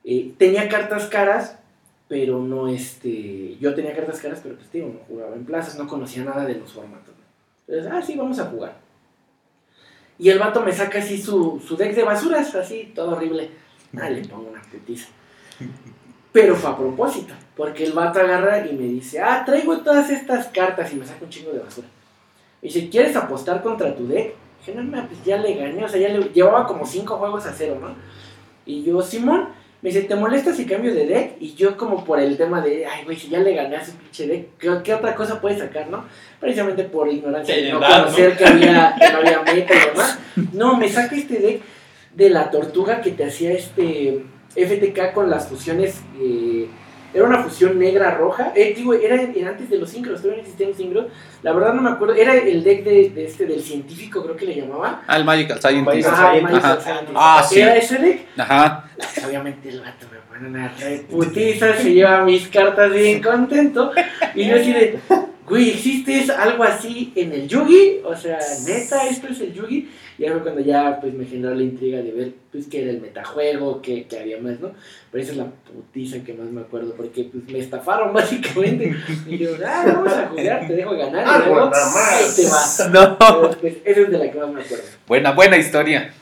[0.06, 1.60] Eh, tenía cartas caras,
[2.08, 5.88] pero no, este, yo tenía cartas caras, pero pues digo, no jugaba en plazas, no
[5.88, 7.23] conocía nada de los formatos.
[7.92, 8.76] Ah, sí, vamos a jugar.
[10.20, 13.50] Y el vato me saca así su, su deck de basuras, así, todo horrible.
[14.00, 15.08] Ah, le pongo una putiza.
[16.32, 20.48] Pero fue a propósito, porque el vato agarra y me dice, ah, traigo todas estas
[20.48, 21.88] cartas y me saca un chingo de basura.
[22.62, 24.34] Y dice, ¿quieres apostar contra tu deck?
[24.60, 27.46] Dije, no, no, pues ya le gané, o sea, ya le llevaba como cinco juegos
[27.46, 27.94] a cero, ¿no?
[28.66, 29.50] Y yo, Simón,
[29.84, 31.32] me dice, ¿te molesta si cambio de deck?
[31.42, 33.92] Y yo como por el tema de, ay, güey, si ya le gané a su
[33.92, 36.06] pinche deck, ¿qué, qué otra cosa puede sacar, no?
[36.40, 37.82] Precisamente por ignorancia de ¿no?
[37.82, 40.20] conocer que, había, que no había meta y demás.
[40.54, 41.62] No, me saca este deck
[42.16, 44.24] de la tortuga que te hacía este
[44.56, 46.02] FTK con las fusiones.
[46.18, 46.68] eh,
[47.14, 48.52] era una fusión negra-roja.
[48.56, 51.06] Eh, digo, era, era antes de los sincros, todavía no existían los sincros.
[51.42, 52.16] La verdad no me acuerdo.
[52.16, 55.04] Era el deck de, de este, del científico, creo que le llamaba.
[55.08, 56.08] Ah, el Magical Scientist.
[56.08, 56.52] Ajá, Scientist.
[56.54, 56.82] Magical.
[56.82, 57.12] Scientist.
[57.16, 57.60] Ah, sí.
[57.60, 58.20] Era ese deck.
[58.38, 58.90] Ajá.
[58.96, 63.92] Pues, obviamente el vato me pone una reputiza, se lleva mis cartas bien contento.
[64.34, 65.00] Y yo así de,
[65.48, 68.02] güey, ¿existe algo así en el Yugi?
[68.06, 69.90] O sea, neta, esto es el Yugi.
[70.18, 72.92] Y ahí fue cuando ya pues me generó la intriga de ver pues que era
[72.92, 74.72] el metajuego, que, que había más, ¿no?
[75.12, 78.96] Pero esa es la putiza que más me acuerdo, porque pues me estafaron básicamente.
[79.26, 81.24] Y dijeron, ah, vamos a jugar, te dejo ganar.
[81.28, 82.36] Ah, y luego, nada más.
[82.36, 82.90] te vas.
[82.92, 83.18] No.
[83.18, 84.84] Pero, pues, esa es de la que más me acuerdo.
[85.08, 86.14] Buena, buena historia.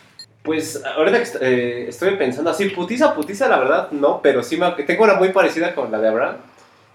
[0.44, 5.04] Pues ahorita eh, estoy pensando así, putiza, putiza, la verdad, no, pero sí me, tengo
[5.04, 6.38] una muy parecida con la de Abraham,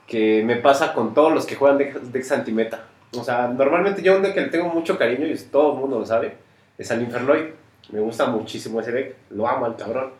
[0.08, 2.84] que me pasa con todos los que juegan decks deck antimeta.
[3.16, 5.78] O sea, normalmente yo un deck que le tengo mucho cariño y es- todo el
[5.78, 6.32] mundo lo sabe,
[6.78, 7.44] es al Infernoid.
[7.90, 10.10] Me gusta muchísimo ese deck, lo amo al cabrón.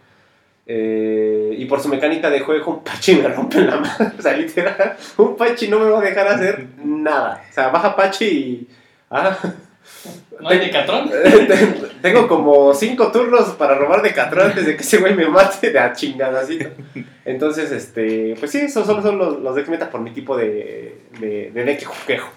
[0.69, 4.13] Eh, y por su mecánica de juego, un Pachi me rompe la mano.
[4.19, 7.45] O sea, literal, un Pachi no me va a dejar hacer nada.
[7.49, 8.69] O sea, baja Pachi y.
[9.11, 9.37] Ah,
[10.41, 11.11] ¿No hay Decatrón?
[12.03, 15.71] tengo como cinco turnos para robar de Catrón antes de que ese güey me mate
[15.71, 16.71] de a chingadacito.
[17.25, 21.03] Entonces, este, pues sí, esos solo son los, los decks meta por mi tipo de,
[21.21, 21.89] de, de deck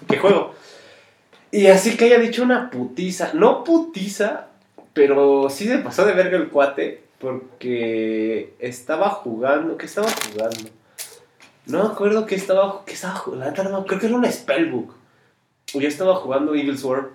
[0.08, 0.54] que juego.
[1.52, 4.46] Y así que haya dicho una putiza, no putiza,
[4.92, 10.70] pero sí se pasó de verga el cuate porque estaba jugando, ¿qué estaba jugando?
[11.66, 14.94] No me acuerdo qué estaba, qué estaba jugando, creo que era una Spellbook.
[15.74, 17.10] Yo estaba jugando Evil Sword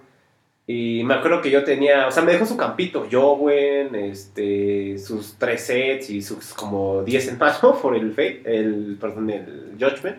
[0.67, 5.35] y me acuerdo que yo tenía, o sea, me dejó su campito, Jowen, este, sus
[5.37, 10.17] tres sets y sus como 10 en mano por el Fate, el, perdón, el Judgment.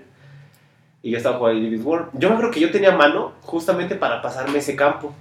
[1.03, 2.07] Y yo estaba jugando Evil Sword.
[2.15, 5.15] Yo me acuerdo que yo tenía mano justamente para pasarme ese campo.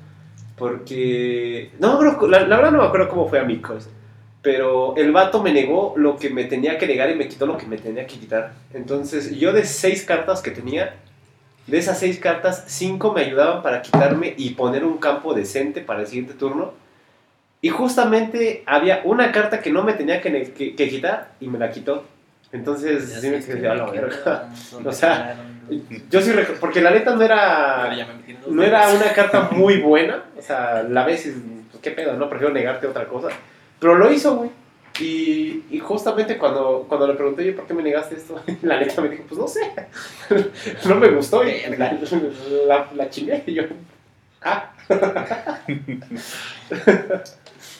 [0.58, 1.72] Porque.
[1.80, 3.90] No, me acuerdo- la, la verdad no me acuerdo cómo fue, amigos.
[4.42, 7.58] Pero el vato me negó lo que me tenía que negar y me quitó lo
[7.58, 8.54] que me tenía que quitar.
[8.74, 10.96] Entonces, yo de seis cartas que tenía,
[11.68, 16.02] de esas seis cartas, cinco me ayudaban para quitarme y poner un campo decente para
[16.02, 16.74] el siguiente turno.
[17.62, 21.58] Y justamente había una carta que no me tenía que, que- que quitar y me
[21.58, 22.06] la quitó.
[22.56, 24.50] Entonces, Ya sí me quedé que a la verga.
[24.86, 25.36] O sea,
[26.10, 27.94] Yo sí, porque la neta no era.
[28.48, 30.24] No era una carta muy buena.
[30.38, 31.32] O sea, la ves y
[31.70, 32.30] pues, qué pedo, ¿no?
[32.30, 33.28] Prefiero negarte otra cosa.
[33.80, 34.50] Pero lo hizo, güey.
[35.00, 38.42] Y, y justamente cuando, cuando le pregunté, yo, ¿por qué me negaste esto?
[38.62, 39.60] La neta me dijo, pues no sé.
[40.88, 42.00] no me gustó y la,
[42.66, 43.44] la, la chingué.
[43.46, 43.64] Y yo,
[44.42, 44.72] ah.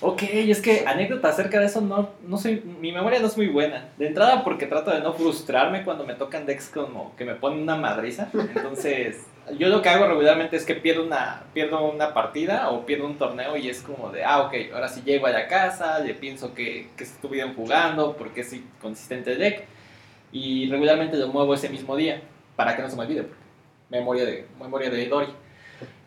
[0.02, 3.48] Ok, es que anécdota acerca de eso no, no soy, mi memoria no es muy
[3.48, 3.90] buena.
[3.98, 7.62] De entrada porque trato de no frustrarme cuando me tocan decks como que me ponen
[7.62, 8.30] una madriza.
[8.34, 9.26] Entonces,
[9.58, 13.18] yo lo que hago regularmente es que pierdo una, pierdo una partida o pierdo un
[13.18, 16.54] torneo y es como de, ah, ok, ahora sí llego a la casa, le pienso
[16.54, 19.64] que, que estuvieron jugando, porque es consistente el deck.
[20.32, 22.22] Y regularmente lo muevo ese mismo día
[22.58, 23.42] para que no se me olvide, porque
[23.90, 25.28] memoria de, memoria de Dory.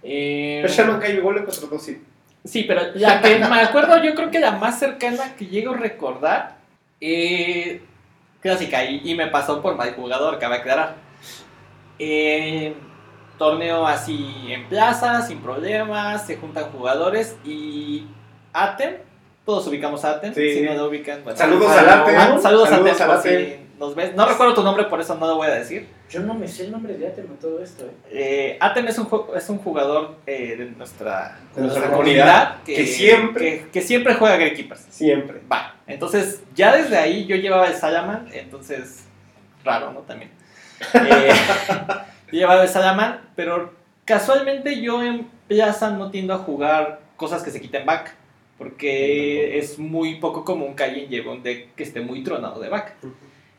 [0.02, 2.02] Eh, Pero Shannon Kai igual le contra dos sí.
[2.48, 5.76] Sí, pero la que me acuerdo, yo creo que la más cercana que llego a
[5.76, 6.56] recordar,
[7.00, 7.82] eh,
[8.40, 10.94] clásica, y, y me pasó por mal jugador, cabe aclarar.
[11.98, 12.74] Eh,
[13.38, 18.06] torneo así en plaza, sin problemas, se juntan jugadores y
[18.52, 18.94] Atem,
[19.44, 20.54] todos ubicamos a Atem, Sí.
[20.54, 21.22] si no lo ubican.
[21.24, 22.14] bueno, Saludos ah, al Atem.
[22.18, 23.46] ah, Saludos, Saludos a Atem, por Atem.
[23.46, 24.14] si nos ves.
[24.14, 25.88] No recuerdo tu nombre, por eso no lo voy a decir.
[26.10, 27.90] Yo no me sé el nombre de Atem en todo esto, ¿eh?
[28.10, 33.58] Eh, Atem es un, es un jugador eh, de nuestra, De nuestra comunidad, que siempre-
[33.64, 34.38] que, que siempre juega.
[34.90, 35.40] Siempre.
[35.50, 39.04] Va, entonces ya desde ahí yo llevaba el Salaman, entonces
[39.64, 40.00] raro, ¿no?
[40.00, 40.30] También.
[40.94, 41.30] Eh,
[42.30, 43.72] yo llevaba el Salaman, pero
[44.04, 48.14] casualmente yo en Plaza no tiendo a jugar cosas que se quiten back,
[48.58, 52.68] porque es muy poco común que alguien lleve un deck que esté muy tronado de
[52.68, 52.94] back.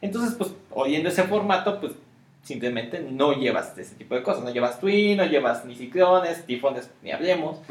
[0.02, 1.94] Entonces, pues, oyendo ese formato, pues,
[2.44, 4.44] simplemente no llevas ese tipo de cosas.
[4.44, 7.58] No llevas Twin, no llevas ni ciclones, tifones, ni hablemos.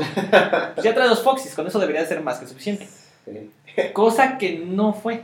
[0.74, 2.86] Pues ya trae los Foxys, con eso debería ser más que suficiente.
[3.24, 3.50] Sí.
[3.92, 5.22] Cosa que no fue.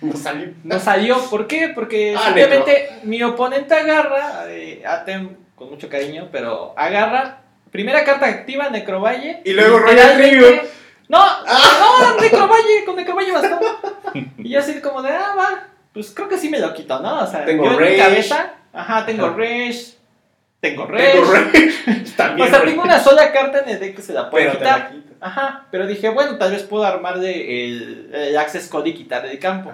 [0.00, 0.52] No salió.
[0.64, 1.18] No salió.
[1.28, 1.72] ¿Por qué?
[1.74, 8.26] Porque Ah, simplemente mi oponente agarra, eh, Atem con mucho cariño, pero agarra, primera carta
[8.26, 9.42] activa, Necrovalle.
[9.44, 10.62] Y luego Royal Tribute.
[11.08, 13.58] No, no, Necrovalle, con Necrovalle bastó.
[14.38, 17.24] Y yo así como de, ah, va, pues creo que sí me lo quito, ¿no?
[17.24, 19.36] O sea, Tengo yo en mi cabeza, ajá, tengo Ajá.
[19.36, 19.84] Rage,
[20.60, 21.12] tengo Rage.
[21.12, 22.04] Tengo Rey.
[22.16, 22.48] También.
[22.48, 24.64] o sea, tengo una sola carta en el deck que se la puede Pero te
[24.64, 24.78] quitar.
[24.92, 25.26] la.
[25.26, 29.38] Ajá, pero dije, bueno, tal vez puedo armarle el, el Access Code y quitarle el
[29.38, 29.72] campo.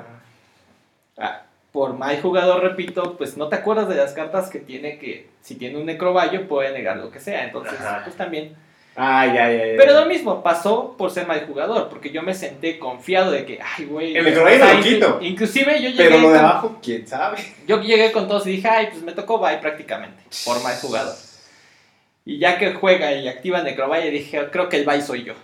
[1.19, 5.29] Ah, por mal jugador, repito, pues no te acuerdas de las cartas que tiene que,
[5.43, 7.45] si tiene un necroballo, puede negar lo que sea.
[7.45, 8.03] Entonces, Ajá.
[8.05, 8.55] pues también.
[8.97, 9.73] Ah, ya, ya, ya.
[9.77, 13.59] Pero lo mismo, pasó por ser mal jugador, porque yo me senté confiado de que,
[13.61, 14.17] ay, güey.
[14.17, 15.19] El necroballo o sea, lo quito.
[15.21, 17.39] inclu- Inclusive yo llegué, Pero lo de con, abajo, quién sabe.
[17.67, 21.15] yo llegué con todos y dije, ay, pues me tocó bye prácticamente, por mal jugador.
[22.27, 25.35] Y ya que juega y activa Necrovalle, dije, creo que el bye soy yo.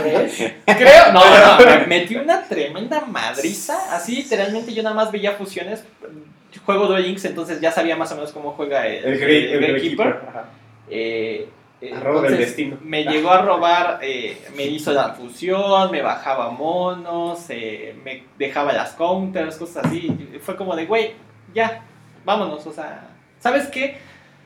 [0.00, 0.52] ¿Crees?
[0.66, 1.20] Creo, no,
[1.58, 3.94] no, me metí una tremenda madriza.
[3.94, 5.84] Así literalmente yo nada más veía fusiones.
[6.64, 9.80] Juego Duel Links, entonces ya sabía más o menos cómo juega el, El el Gatekeeper.
[9.80, 10.06] Keeper.
[10.28, 10.44] Ajá.
[10.90, 11.46] Eh,
[11.80, 12.78] eh, del destino.
[12.82, 18.72] Me llegó a robar, eh, me hizo la fusión, me bajaba monos, eh, me dejaba
[18.72, 20.38] las counters, cosas así.
[20.40, 21.12] Fue como de, güey,
[21.54, 21.82] ya,
[22.24, 22.66] vámonos.
[22.66, 23.98] O sea, ¿sabes qué?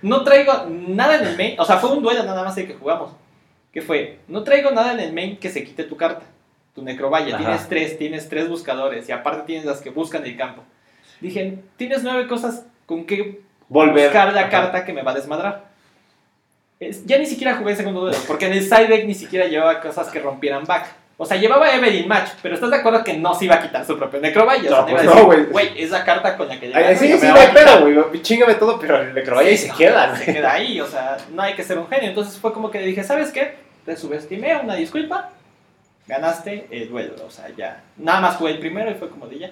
[0.03, 1.61] No traigo nada en el main.
[1.61, 3.13] O sea, fue un duelo nada más el que jugamos.
[3.73, 4.19] ¿Qué fue?
[4.29, 6.27] No traigo nada en el main que se quite tu carta.
[6.75, 7.35] Tu necrovalla.
[7.37, 7.45] Ajá.
[7.45, 9.09] Tienes tres, tienes tres buscadores.
[9.09, 10.63] Y aparte tienes las que buscan el campo.
[11.21, 14.05] Dije, tienes nueve cosas con que Volver.
[14.05, 14.51] buscar la Ajá.
[14.51, 15.72] carta que me va a desmadrar.
[17.05, 19.81] Ya ni siquiera jugué el segundo duelo, porque en el side deck ni siquiera llevaba
[19.81, 20.87] cosas que rompieran back.
[21.19, 23.85] O sea, llevaba Evelyn Match, pero ¿estás de acuerdo que no se iba a quitar
[23.87, 24.67] su propio Necrovalle?
[24.69, 25.83] O sea, No, te iba a pues decir, no, güey.
[25.83, 27.49] es la carta con la que Ay, llegas, sí, sí, la no va a hay
[27.51, 27.65] quitar".
[27.85, 28.23] pedo, güey.
[28.23, 30.17] Chingame todo, pero el necrovaya y Sí, se no, queda.
[30.17, 32.09] Se queda ahí, o sea, no hay que ser un genio.
[32.09, 33.55] Entonces fue como que le dije, ¿sabes qué?
[33.85, 35.31] Te subestimé, una disculpa.
[36.09, 37.85] Ganaste el duelo, o sea, ya.
[37.99, 39.51] Nada más jugué el primero y fue como de ya.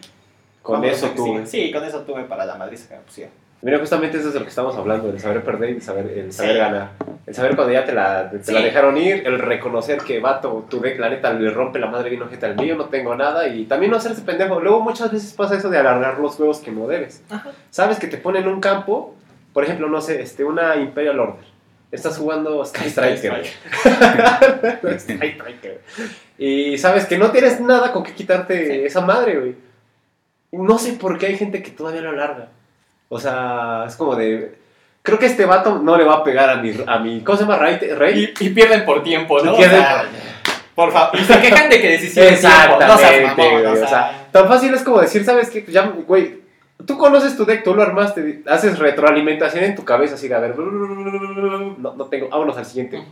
[0.63, 1.47] Con eso siga.
[1.47, 3.33] Sí, con eso tuve para la madriza que me pusieron.
[3.63, 6.07] Mira, justamente eso es de lo que estamos hablando, el saber perder y el saber,
[6.19, 6.59] el saber Sí.
[6.59, 6.89] ganar.
[7.27, 8.53] El saber cuando ya te la, te Sí.
[8.53, 12.09] la dejaron ir, el reconocer que, vato, tu deck, la neta, le rompe la madre
[12.11, 14.61] bien ojeta al mío, no tengo nada, y también no hacerse pendejo.
[14.61, 17.23] Luego muchas veces pasa eso de alargar los juegos que no debes.
[17.29, 17.51] Ajá.
[17.69, 19.15] Sabes que te ponen un campo,
[19.53, 21.45] por ejemplo, no sé, este, una Imperial Order.
[21.93, 23.45] Estás jugando Sky Striker.
[24.99, 25.81] Sky Striker.
[26.39, 28.85] Y sabes que no tienes nada con que quitarte Sí.
[28.87, 29.55] esa madre, güey.
[30.53, 32.49] No sé por qué hay gente que todavía lo alarga.
[33.13, 34.55] O sea, es como de.
[35.03, 37.45] creo que este vato no le va a pegar a mi, a mi ¿cómo se
[37.45, 37.59] llama?
[37.59, 37.77] Rey.
[37.77, 38.33] Rey.
[38.41, 39.53] Y, y pierden por tiempo, ¿no?
[39.53, 40.05] Y pierden O sea,
[40.77, 41.19] por favor.
[41.19, 42.21] Y se quejan de que tiempo.
[42.21, 45.65] Exactamente, No seas mamón, o o sea, sea, tan fácil es como decir, ¿sabes qué?
[45.69, 46.41] Ya, güey,
[46.87, 50.39] tú conoces tu deck, tú lo armaste, haces retroalimentación en tu cabeza, así de, a
[50.39, 53.03] ver, no, no tengo, vámonos al siguiente.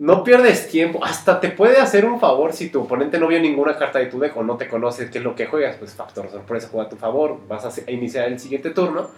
[0.00, 3.76] No pierdes tiempo, hasta te puede hacer un favor si tu oponente no vio ninguna
[3.76, 6.30] carta de tu deck o no te conoce qué es lo que juegas, pues factor
[6.30, 9.10] sorpresa juega a tu favor, vas a iniciar el siguiente turno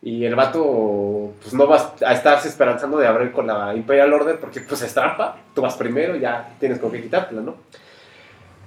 [0.00, 4.38] y el vato pues no vas a estarse esperanzando de abrir con la Imperial Order
[4.38, 7.56] porque pues es trampa, tú vas primero, ya tienes con qué quitártela, ¿no?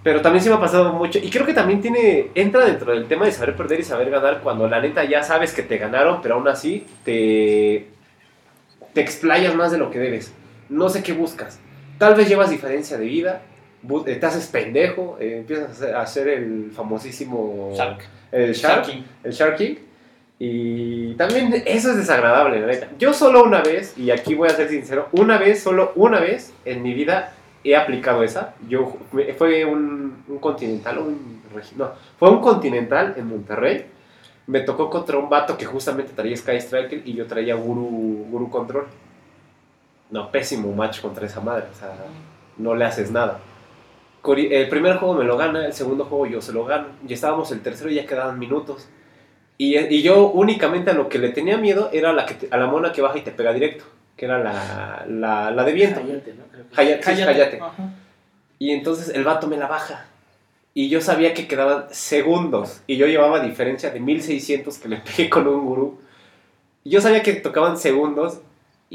[0.04, 1.18] Pero también sí me ha pasado mucho.
[1.18, 2.30] Y creo que también tiene.
[2.36, 4.42] Entra dentro del tema de saber perder y saber ganar.
[4.42, 7.88] Cuando la neta ya sabes que te ganaron, pero aún así te.
[8.92, 10.34] Te explayas más de lo que debes.
[10.74, 11.60] No sé qué buscas.
[11.98, 13.42] Tal vez llevas diferencia de vida.
[14.08, 15.18] eh, Te haces pendejo.
[15.20, 17.74] eh, empiezas a hacer, el famosísimo.
[17.76, 18.02] Shark.
[18.32, 18.86] El Shark.
[18.86, 19.06] Sharking.
[19.24, 19.80] El Sharking.
[20.40, 22.90] Y también eso es desagradable, la neta.
[22.98, 26.52] Yo solo una vez, y aquí voy a ser sincero, una vez, solo una vez
[26.66, 27.34] en mi vida
[27.64, 28.56] he aplicado esa.
[28.68, 28.98] Yo
[29.38, 31.42] fue un, un continental, un
[31.78, 33.86] no, fue un continental en Monterrey.
[34.48, 38.50] Me tocó contra un vato que justamente traía Sky Striker y yo traía Guru, Guru
[38.50, 38.86] Control.
[40.14, 41.90] No, pésimo match contra esa madre, o sea,
[42.58, 43.40] no le haces nada.
[44.26, 46.88] El primer juego me lo gana, el segundo juego yo se lo gano.
[47.04, 48.88] Ya estábamos el tercero y ya quedaban minutos.
[49.58, 52.48] Y, y yo únicamente a lo que le tenía miedo era a la, que te-
[52.50, 53.84] a la mona que baja y te pega directo,
[54.16, 56.00] que era la, la, la de viento.
[56.00, 56.44] Hayate, ¿no?
[56.76, 57.22] Hayate, sí.
[57.30, 57.58] Hayate.
[58.60, 60.06] Y entonces el vato me la baja.
[60.74, 62.82] Y yo sabía que quedaban segundos.
[62.88, 66.00] Y yo llevaba diferencia de 1600 que le pegué con un gurú.
[66.86, 68.40] Y yo sabía que tocaban segundos.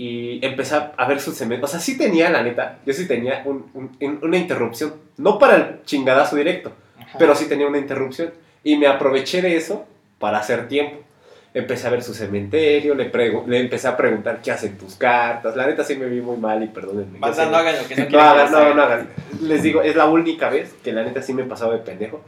[0.01, 1.67] Y empecé a ver sus cemento.
[1.67, 2.79] O sea, sí tenía, la neta.
[2.87, 4.95] Yo sí tenía un- un- una interrupción.
[5.17, 6.71] No para el chingadazo directo.
[7.01, 7.19] Ajá.
[7.19, 8.31] Pero sí tenía una interrupción.
[8.63, 9.87] Y me aproveché de eso
[10.21, 10.99] para hacer tiempo.
[11.53, 13.11] Empecé a ver su cementerio, le,
[13.47, 15.57] le empecé a preguntar qué hacen tus cartas.
[15.57, 17.19] La neta sí me vi muy mal y perdónenme.
[17.35, 19.09] Sé- no hagan lo que no no hagan, no, no hagan.
[19.41, 22.21] Les digo, es la única vez que la neta sí me he pasado de pendejo.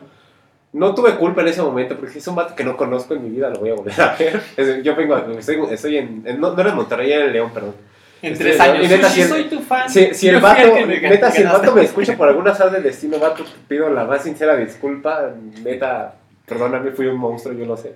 [0.73, 3.31] No tuve culpa en ese momento porque es un vato que no conozco en mi
[3.31, 4.41] vida, lo voy a volver a ver.
[4.57, 7.51] Es- Yo vengo, estoy, estoy en, en- no, no era en Monterrey, era en León,
[7.53, 7.75] perdón.
[8.23, 8.85] En Este, tres no, años.
[8.85, 9.91] y neta, Sí, si el- soy tu fan.
[9.91, 12.83] Si, si el vato, me neta, si el vato me escucha por algún azar del
[12.85, 15.31] destino, vato, te pido la más sincera disculpa.
[15.65, 16.15] Neta,
[16.47, 17.95] perdóname, fui un monstruo, yo lo sé.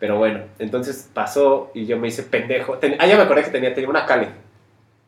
[0.00, 2.78] Pero bueno, entonces pasó y yo me hice pendejo.
[2.78, 4.26] Ten- ah, ya me acordé que tenía, tenía una cale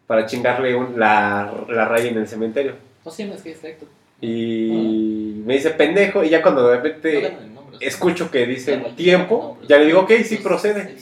[0.06, 2.74] para chingarle un- la, la raya en el cementerio.
[3.04, 3.86] No sé, es que exacto.
[4.20, 7.36] Y me hice pendejo y ya cuando de repente
[7.80, 10.96] escucho que dice hay tiempo, ya le digo, ok, sí, procede.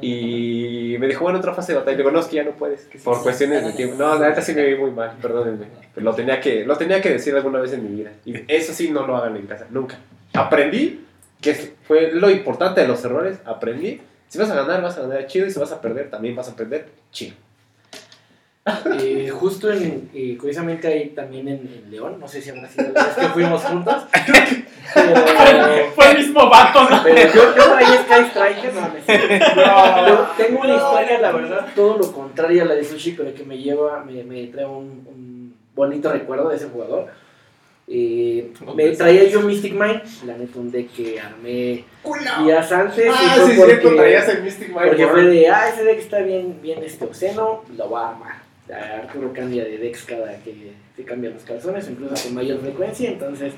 [0.00, 1.96] Y me dijo, bueno, otra fase de batalla.
[1.96, 2.88] Le digo, no, es que ya no puedes.
[3.04, 3.96] Por cuestiones de tiempo.
[3.96, 5.66] No, la neta sí me vi muy mal, perdónenme.
[5.94, 8.12] Pero lo tenía, que, lo tenía que decir alguna vez en mi vida.
[8.24, 9.98] Y eso sí, no lo hagan en casa, nunca.
[10.34, 11.04] Aprendí,
[11.40, 13.38] que fue lo importante de los errores.
[13.44, 14.00] Aprendí.
[14.28, 15.46] Si vas a ganar, vas a ganar chido.
[15.46, 17.34] Y si vas a perder, también vas a perder chido.
[19.00, 22.92] Eh, justo en, eh, curiosamente ahí también en, en León, no sé si habrá sido
[22.92, 24.04] la vez que fuimos juntos.
[24.94, 27.02] Pero, Fue el mismo vato, ¿no?
[27.02, 32.62] pero yo, yo traía Sky Striker, no, tengo una historia, la verdad, todo lo contrario
[32.62, 36.50] a la de Sushi, pero que me lleva, me, me trae un, un bonito recuerdo
[36.50, 37.06] de ese jugador.
[37.88, 41.84] Eh, me traía yo Mystic Mind, la neta un deck que armé
[42.44, 43.06] días antes.
[43.06, 44.88] y Ah, fue sí, porque- cierto, traías el Mystic Mind.
[44.88, 48.41] porque fue de, ah, ese deck está bien, bien este océano, lo voy a armar.
[48.72, 53.54] Arturo cambia de decks cada que se cambian los calzones, incluso con mayor frecuencia, entonces,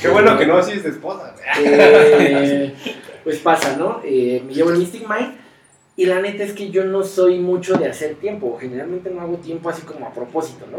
[0.00, 1.34] Qué bueno que no así es de esposa.
[1.62, 2.74] eh,
[3.22, 4.00] pues pasa, ¿no?
[4.04, 5.34] Eh, me llevo el Mystic Mind
[5.96, 9.36] y la neta es que yo no soy mucho de hacer tiempo, generalmente no hago
[9.36, 10.78] tiempo así como a propósito, ¿no?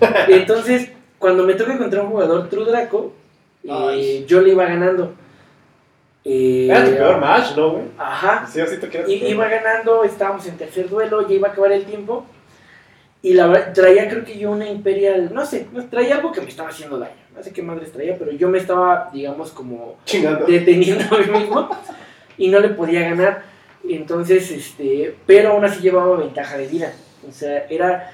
[0.28, 3.12] Entonces, cuando me toca encontrar un jugador True Draco,
[3.64, 5.14] eh, yo le iba ganando.
[6.24, 7.84] Eh, Era tu peor match, ¿no, güey?
[7.98, 9.08] Ajá, Sí, así te quedas.
[9.08, 12.24] Iba ganando, estábamos en tercer duelo, ya iba a acabar el tiempo.
[13.22, 16.48] Y la verdad, traía creo que yo una Imperial, no sé, traía algo que me
[16.48, 17.14] estaba haciendo daño.
[17.34, 20.44] No sé qué madres traía, pero yo me estaba, digamos, como Chingando.
[20.44, 21.70] deteniendo a mí mismo
[22.36, 23.42] y no le podía ganar.
[23.88, 26.92] Entonces, este, pero aún así llevaba ventaja de vida.
[27.28, 28.12] O sea, era.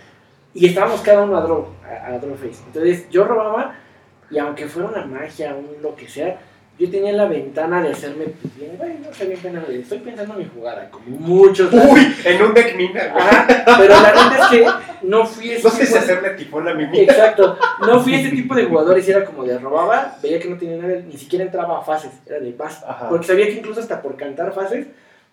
[0.55, 2.62] Y estábamos cada uno a draw, a, a draw face.
[2.66, 3.77] Entonces yo robaba
[4.31, 6.38] y aunque fuera una magia, un lo que sea,
[6.78, 8.26] yo tenía la ventana de hacerme
[8.56, 11.72] bien, güey, no estoy pensando en mi jugada, como muchos.
[11.72, 13.12] Uy, en un deck mina.
[13.14, 13.46] Ajá,
[13.79, 14.66] pero la verdad es que
[15.06, 17.02] no fui ese No sé si de- hacerle tifón a mi mina.
[17.02, 20.76] Exacto, no fui ese tipo de jugadores, era como de robaba, veía que no tenía
[20.76, 22.85] nada, ni siquiera entraba a fases, era de paz.
[22.87, 23.08] Ajá.
[23.08, 24.87] Porque sabía que incluso hasta por cantar fases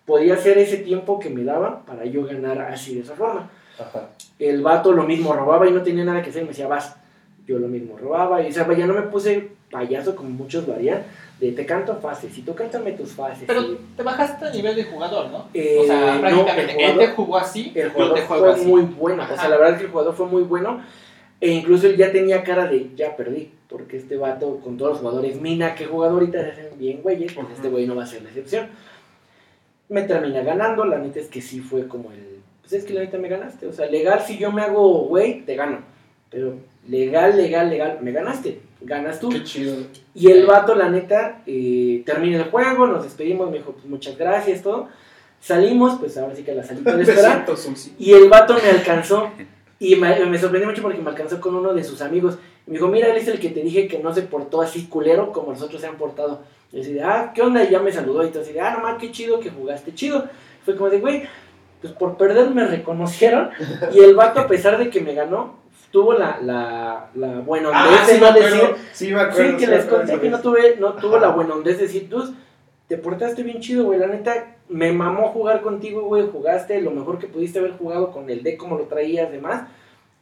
[0.04, 3.50] podía hacer ese tiempo que me daban para yo ganar así de esa forma.
[3.78, 4.08] Ajá.
[4.38, 6.96] El vato lo mismo robaba y no tenía nada que hacer y me decía vas.
[7.46, 10.74] Yo lo mismo robaba y o sea, ya no me puse payaso, como muchos lo
[10.74, 11.02] harían,
[11.40, 13.44] de te canto fases, y tú cántame tus fases.
[13.46, 15.48] Pero y te bajaste a nivel de jugador, ¿no?
[15.52, 18.22] Eh, o sea, no, prácticamente el él jugador- te jugó así, el yo jugador te
[18.22, 18.64] fue así.
[18.66, 20.80] muy bueno, o sea, la verdad es que el jugador fue muy bueno,
[21.40, 25.00] e incluso él ya tenía cara de, ya perdí, porque este vato con todos los
[25.00, 28.22] jugadores, mina, que jugador ahorita se hacen bien güeyes, este güey no va a ser
[28.22, 28.68] la excepción.
[29.88, 33.00] Me termina ganando, la neta es que sí fue como el, pues es que la
[33.00, 35.78] neta me ganaste, o sea, legal si yo me hago güey, te gano,
[36.30, 36.54] pero
[36.88, 39.28] legal, legal, legal, me ganaste, ganas tú.
[39.28, 39.76] Qué chido.
[40.14, 44.16] Y el vato, la neta, eh, termina el juego, nos despedimos, me dijo, pues muchas
[44.16, 44.88] gracias, todo.
[45.40, 47.46] Salimos, pues ahora sí que la salita de esperar.
[47.46, 47.94] Besito, Susi.
[47.98, 49.30] Y el vato me alcanzó.
[49.78, 52.38] Y me, me sorprendió mucho porque me alcanzó con uno de sus amigos.
[52.66, 54.86] Y me dijo, mira, él es el que te dije que no se portó así
[54.86, 56.42] culero como los otros se han portado.
[56.72, 57.62] Y yo así de, ah, ¿qué onda?
[57.62, 60.24] Y ya me saludó y todo así de, ah, no qué chido que jugaste chido.
[60.64, 61.28] Fue como de, güey,
[61.80, 63.50] pues por perder me reconocieron.
[63.92, 65.56] Y el vato, a pesar de que me ganó,
[65.96, 68.48] tuvo la, la, la buena Ah, de sí no acuerdo.
[68.50, 69.50] decir, Sí, me acuerdo.
[69.50, 71.26] Sí, que sí les conté de que no tuve, no tuvo Ajá.
[71.28, 72.34] la buena es decir, tú
[72.86, 77.18] te portaste bien chido, güey, la neta, me mamó jugar contigo, güey, jugaste lo mejor
[77.18, 79.62] que pudiste haber jugado con el deck como lo traías, demás,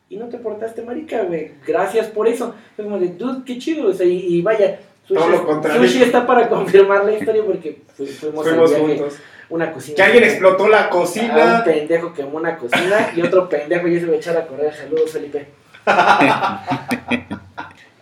[0.08, 3.88] y no te portaste marica, güey, gracias por eso, fue como de, dude, qué chido,
[3.88, 5.82] o sea, y, y vaya, Todo Sushi, lo contrario.
[5.82, 9.18] Sushi está para confirmar la historia porque fu- fuimos, Fuimos viaje, juntos.
[9.50, 9.96] una cocina.
[9.96, 11.56] Que alguien explotó la cocina.
[11.58, 14.72] un pendejo quemó una cocina y otro pendejo ya se va a echar a correr.
[14.72, 15.46] Saludos, Felipe.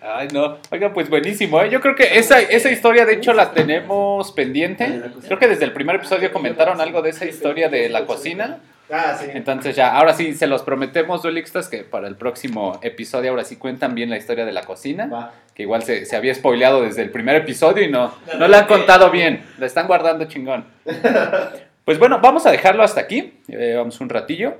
[0.04, 0.58] Ay, no.
[0.70, 1.60] Oiga, pues buenísimo.
[1.62, 1.70] ¿eh?
[1.70, 5.00] Yo creo que esa, esa historia, de hecho, la tenemos pendiente.
[5.24, 8.58] Creo que desde el primer episodio comentaron algo de esa historia de la cocina.
[8.90, 9.26] Ah, sí.
[9.32, 13.56] Entonces ya, ahora sí, se los prometemos, Duelixtas, que para el próximo episodio ahora sí
[13.56, 15.06] cuentan bien la historia de la cocina.
[15.06, 15.32] Va.
[15.54, 18.66] Que igual se, se había spoileado desde el primer episodio y no, no la han
[18.66, 19.44] contado bien.
[19.58, 20.66] La están guardando chingón.
[21.84, 23.40] Pues bueno, vamos a dejarlo hasta aquí.
[23.48, 24.54] Eh, vamos un ratillo.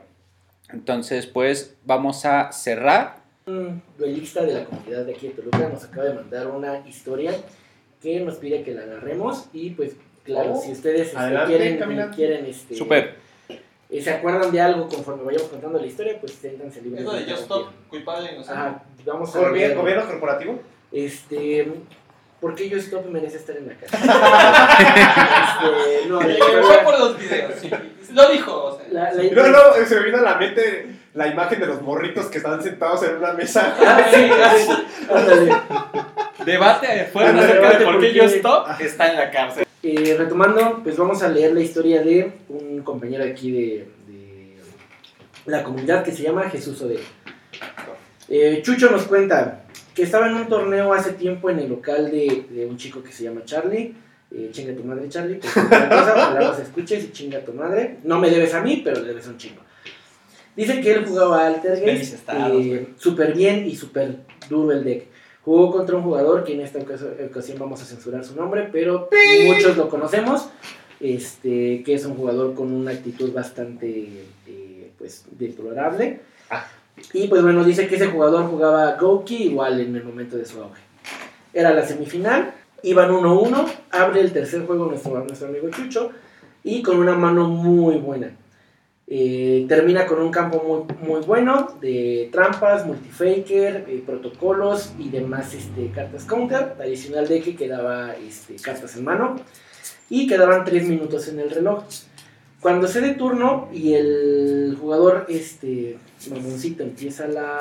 [0.73, 3.23] Entonces, pues vamos a cerrar.
[3.47, 7.33] Un duelista de la comunidad de aquí de Toluca nos acaba de mandar una historia
[8.01, 12.11] que nos pide que la agarremos y pues claro, Oh, si ustedes este, adelante, quieren,
[12.15, 13.17] quieren este, Super.
[13.91, 17.03] eh, se acuerdan de algo conforme vayamos contando la historia, pues siéntanse libres.
[17.03, 18.59] Eso de de Just Stop, culpable e inocente.
[18.61, 20.61] Ajá, vamos a ¿Gobierno, ver, gobierno corporativo?
[20.93, 21.73] Este,
[22.43, 23.97] ¿por qué yo Stop merece estar en la casa?
[25.63, 27.71] Este, no, Eh, la- fue por los videos, sí.
[28.13, 28.87] Lo dijo, o sea.
[28.91, 31.81] la- la- Y luego no, se me vino a la mente la imagen de los
[31.81, 33.75] morritos que están sentados en una mesa.
[33.85, 34.29] Ah, sí,
[35.47, 36.45] sí.
[36.45, 39.65] Debate fuerte acerca de por qué qué- Yo Stop está en la cárcel.
[39.83, 44.57] Eh, retomando, pues vamos a leer la historia de un compañero aquí de, de
[45.47, 47.01] la comunidad que se llama Jesús Odeo.
[48.29, 49.63] Eh, Chucho nos cuenta
[49.95, 53.13] que estaba en un torneo hace tiempo en el local de, de un chico que
[53.13, 53.95] se llama Charlie.
[54.35, 55.35] Eh, chinga tu madre, Charlie.
[55.35, 57.99] Pues, cosa, ojalá nos escuches y chinga tu madre.
[58.05, 59.61] No me debes a mí, pero le debes un chingo.
[60.57, 64.17] Dice que él jugaba Altergeist eh, súper bien y súper
[64.49, 65.07] duro el deck.
[65.45, 69.09] Jugó contra un jugador que en esta ocasión vamos a censurar su nombre, pero
[69.47, 70.49] muchos lo conocemos,
[71.01, 76.21] este, que es un jugador con una actitud bastante eh, pues, deplorable.
[76.49, 76.67] Ah.
[77.13, 80.61] Y pues bueno, dice que ese jugador jugaba Goki igual en el momento de su
[80.61, 80.81] auge.
[81.53, 86.11] Era la semifinal, iban 1-1, abre el tercer juego nuestro, nuestro amigo Chucho,
[86.65, 88.37] y con una mano muy buena.
[89.15, 95.53] Eh, termina con un campo muy, muy bueno de trampas, multifaker, eh, protocolos y demás
[95.53, 96.77] este, cartas counter.
[96.81, 99.37] Adicional de que quedaba este, cartas en mano
[100.09, 101.85] y quedaban 3 minutos en el reloj.
[102.63, 105.99] Cuando se de turno y el jugador, este,
[106.31, 107.59] mamoncito, empieza la,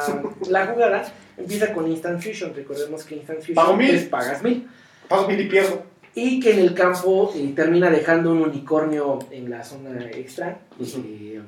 [0.47, 2.53] la jugada, empieza con Instant Fusion.
[2.55, 4.07] Recordemos que Instant Fusion Pago mil.
[4.09, 4.67] pagas mil
[5.09, 5.81] Pago mil y pierdo.
[6.13, 11.41] y que en el campo eh, termina dejando un unicornio en la zona extra, eh,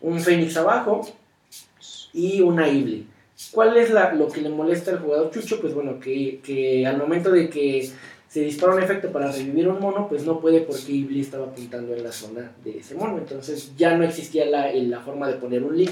[0.00, 1.00] un fénix abajo
[2.12, 3.08] y una Ibli.
[3.50, 5.60] ¿Cuál es la, lo que le molesta al jugador Chucho?
[5.60, 7.90] Pues bueno, que, que al momento de que
[8.32, 11.94] se dispara un efecto para revivir un mono, pues no puede porque Ibli estaba apuntando
[11.94, 13.18] en la zona de ese mono.
[13.18, 15.90] Entonces ya no existía la, la forma de poner un link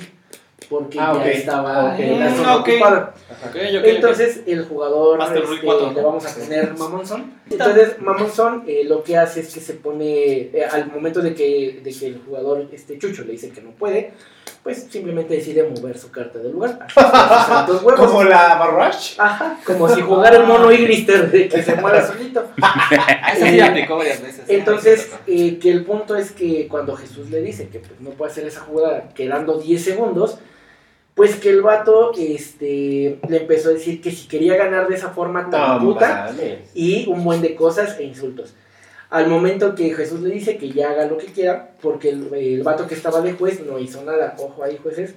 [0.71, 2.01] porque Ah, ya estaba Ok.
[2.01, 3.15] en la zona ocupada.
[3.55, 5.93] Entonces el jugador este, 4, ¿no?
[5.93, 7.31] le vamos a poner Mamonson.
[7.51, 11.81] Entonces Mamonson eh, lo que hace es que se pone eh, al momento de que,
[11.85, 14.13] de que el jugador este Chucho le dice que no puede,
[14.63, 16.87] pues simplemente decide mover su carta del lugar.
[17.67, 17.81] Sus.
[17.81, 19.15] Como la Barrash.
[19.19, 22.45] Ajá, como si jugara el mono Igrister de que se mueva solito.
[24.49, 28.33] Entonces, eh, que el punto es que cuando Jesús le dice que pues, no puede
[28.33, 30.39] hacer esa jugada quedando 10 segundos,
[31.15, 35.11] pues que el vato este, le empezó a decir que si quería ganar de esa
[35.11, 36.33] forma tan No, puta
[36.75, 38.55] y un buen de cosas e insultos.
[39.11, 42.63] Al momento que Jesús le dice que ya haga lo que quiera, porque el, el
[42.63, 45.15] vato que estaba de juez no hizo nada, ojo ahí jueces,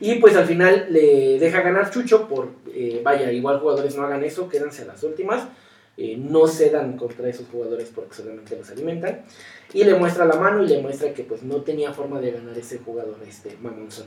[0.00, 4.24] Y pues al final le deja ganar Chucho por, eh, vaya, igual jugadores no hagan
[4.24, 5.48] eso, quédense a las últimas.
[5.98, 9.22] eh, no cedan contra esos jugadores porque solamente los alimentan.
[9.74, 12.56] Y le muestra la mano y le muestra que pues no tenía forma de ganar
[12.56, 14.06] ese jugador, este Mamonzón.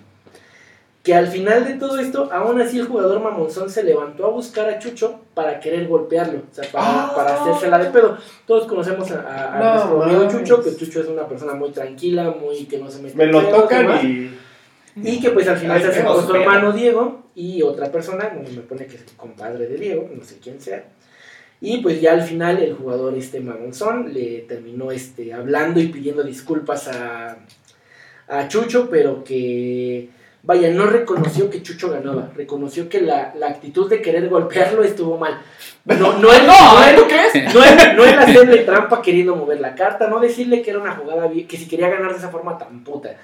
[1.05, 4.67] Que al final de todo esto, aún así el jugador Mamonzón se levantó a buscar
[4.67, 8.17] a Chucho para querer golpearlo, o sea, para, para hacérsela de pedo.
[8.47, 10.33] Todos conocemos a, a- a No nuestro amigo mames.
[10.35, 13.31] Chucho, que Chucho es una persona muy tranquila, muy que no se mete Me en
[13.31, 14.31] lo tocan y.
[14.97, 18.31] Y que pues al final Ay, se hace con su hermano Diego y otra persona,
[18.33, 20.85] bueno, me pone que es el compadre de Diego, no sé quién sea.
[21.61, 26.23] Y pues ya al final el jugador este Magonzón le terminó este, hablando y pidiendo
[26.23, 27.37] disculpas a,
[28.27, 30.09] a Chucho, pero que,
[30.45, 35.17] vaya, no reconoció que Chucho ganaba, reconoció que la, la actitud de querer golpearlo estuvo
[35.17, 35.41] mal.
[35.85, 37.53] No, no, el, no, el- ¿tú crees?
[37.53, 40.95] no el, no el hacerle trampa queriendo mover la carta, no decirle que era una
[40.95, 43.15] jugada, bien- que si quería ganar de esa forma tan puta.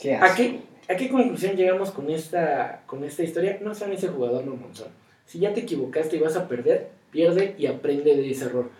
[0.00, 3.58] ¿Qué ¿A qué, ¿A qué conclusión llegamos con esta, con esta historia?
[3.62, 4.88] No sean ese jugador mamonzón.
[5.26, 8.70] Si ya te equivocaste y vas a perder, pierde y aprende de ese error.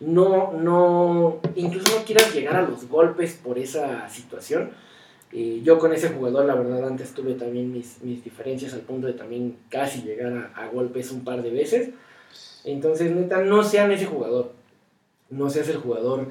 [0.00, 4.70] No, no, incluso no quieras llegar a los golpes por esa situación.
[5.32, 9.06] Eh, yo con ese jugador, la verdad, antes tuve también mis, mis diferencias al punto
[9.06, 11.90] de también casi llegar a, golpes un par de veces.
[12.64, 14.52] Entonces, neta, no sean ese jugador.
[15.30, 16.28] No seas el jugador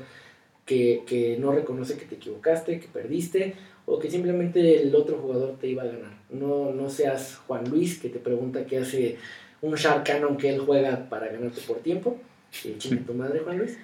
[0.66, 5.58] que, que no reconoce que te equivocaste, que perdiste, o que simplemente el otro jugador
[5.60, 6.22] te iba a ganar.
[6.30, 9.18] No, no seas Juan Luis que te pregunta qué hace
[9.62, 12.18] un Shark Cannon que él juega para ganarte por tiempo.
[12.66, 13.78] Eh, chinga tu madre, Juan Luis.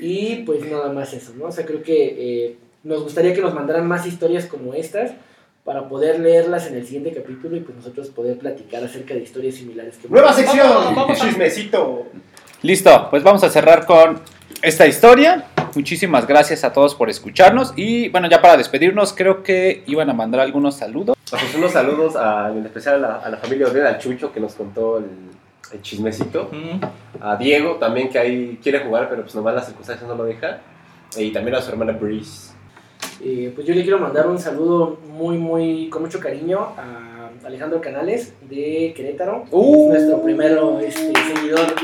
[0.00, 1.46] Y pues nada más eso, ¿no?
[1.46, 5.12] O sea, creo que eh, nos gustaría que nos mandaran más historias como estas
[5.64, 9.54] para poder leerlas en el siguiente capítulo y pues nosotros poder platicar acerca de historias
[9.54, 10.94] similares que Nueva sección.
[10.94, 12.06] Vamos, Chismecito.
[12.62, 14.20] Listo, pues vamos a cerrar con
[14.60, 15.46] esta historia.
[15.74, 17.72] Muchísimas gracias a todos por escucharnos.
[17.76, 21.16] Y bueno, ya para despedirnos, creo que iban a mandar algunos saludos.
[21.30, 24.40] Pues unos saludos a, en especial a la, a la familia Odeda, al Chucho que
[24.40, 25.06] nos contó el,
[25.72, 26.50] el chismecito.
[26.52, 26.80] Mm.
[27.20, 30.58] A Diego también que ahí quiere jugar, pero pues nomás las circunstancias no lo dejan.
[31.16, 32.51] Y también a su hermana Breeze.
[33.24, 37.80] Eh, pues yo le quiero mandar un saludo muy, muy, con mucho cariño a Alejandro
[37.80, 39.44] Canales de Querétaro.
[39.50, 39.92] Uh.
[39.92, 41.74] Es nuestro primero este, seguidor.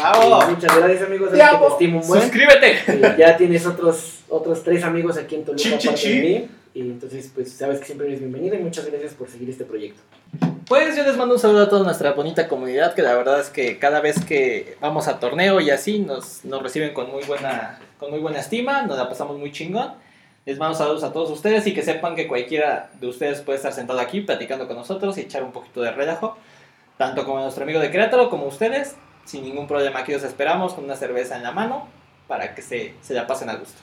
[0.00, 0.42] ¡Bravo!
[0.42, 1.30] Eh, muchas gracias, amigos.
[1.30, 2.22] Te que te estimo un buen.
[2.22, 2.72] ¡Suscríbete!
[2.86, 6.12] Eh, ya tienes otros, otros tres amigos aquí en Toluca, Chi, chi, aparte chi.
[6.12, 6.48] de mí.
[6.74, 10.00] Y entonces, pues sabes que siempre eres bienvenido y muchas gracias por seguir este proyecto.
[10.68, 13.48] Pues yo les mando un saludo a toda nuestra bonita comunidad, que la verdad es
[13.48, 17.78] que cada vez que vamos a torneo y así, nos, nos reciben con muy, buena,
[17.98, 19.94] con muy buena estima, nos la pasamos muy chingón.
[20.44, 23.72] Les mando saludos a todos ustedes y que sepan que cualquiera de ustedes puede estar
[23.72, 26.36] sentado aquí platicando con nosotros y echar un poquito de relajo,
[26.98, 28.94] tanto como nuestro amigo de Querétaro como ustedes.
[29.24, 31.88] Sin ningún problema aquí los esperamos con una cerveza en la mano
[32.28, 33.80] para que se, se la pasen a gusto.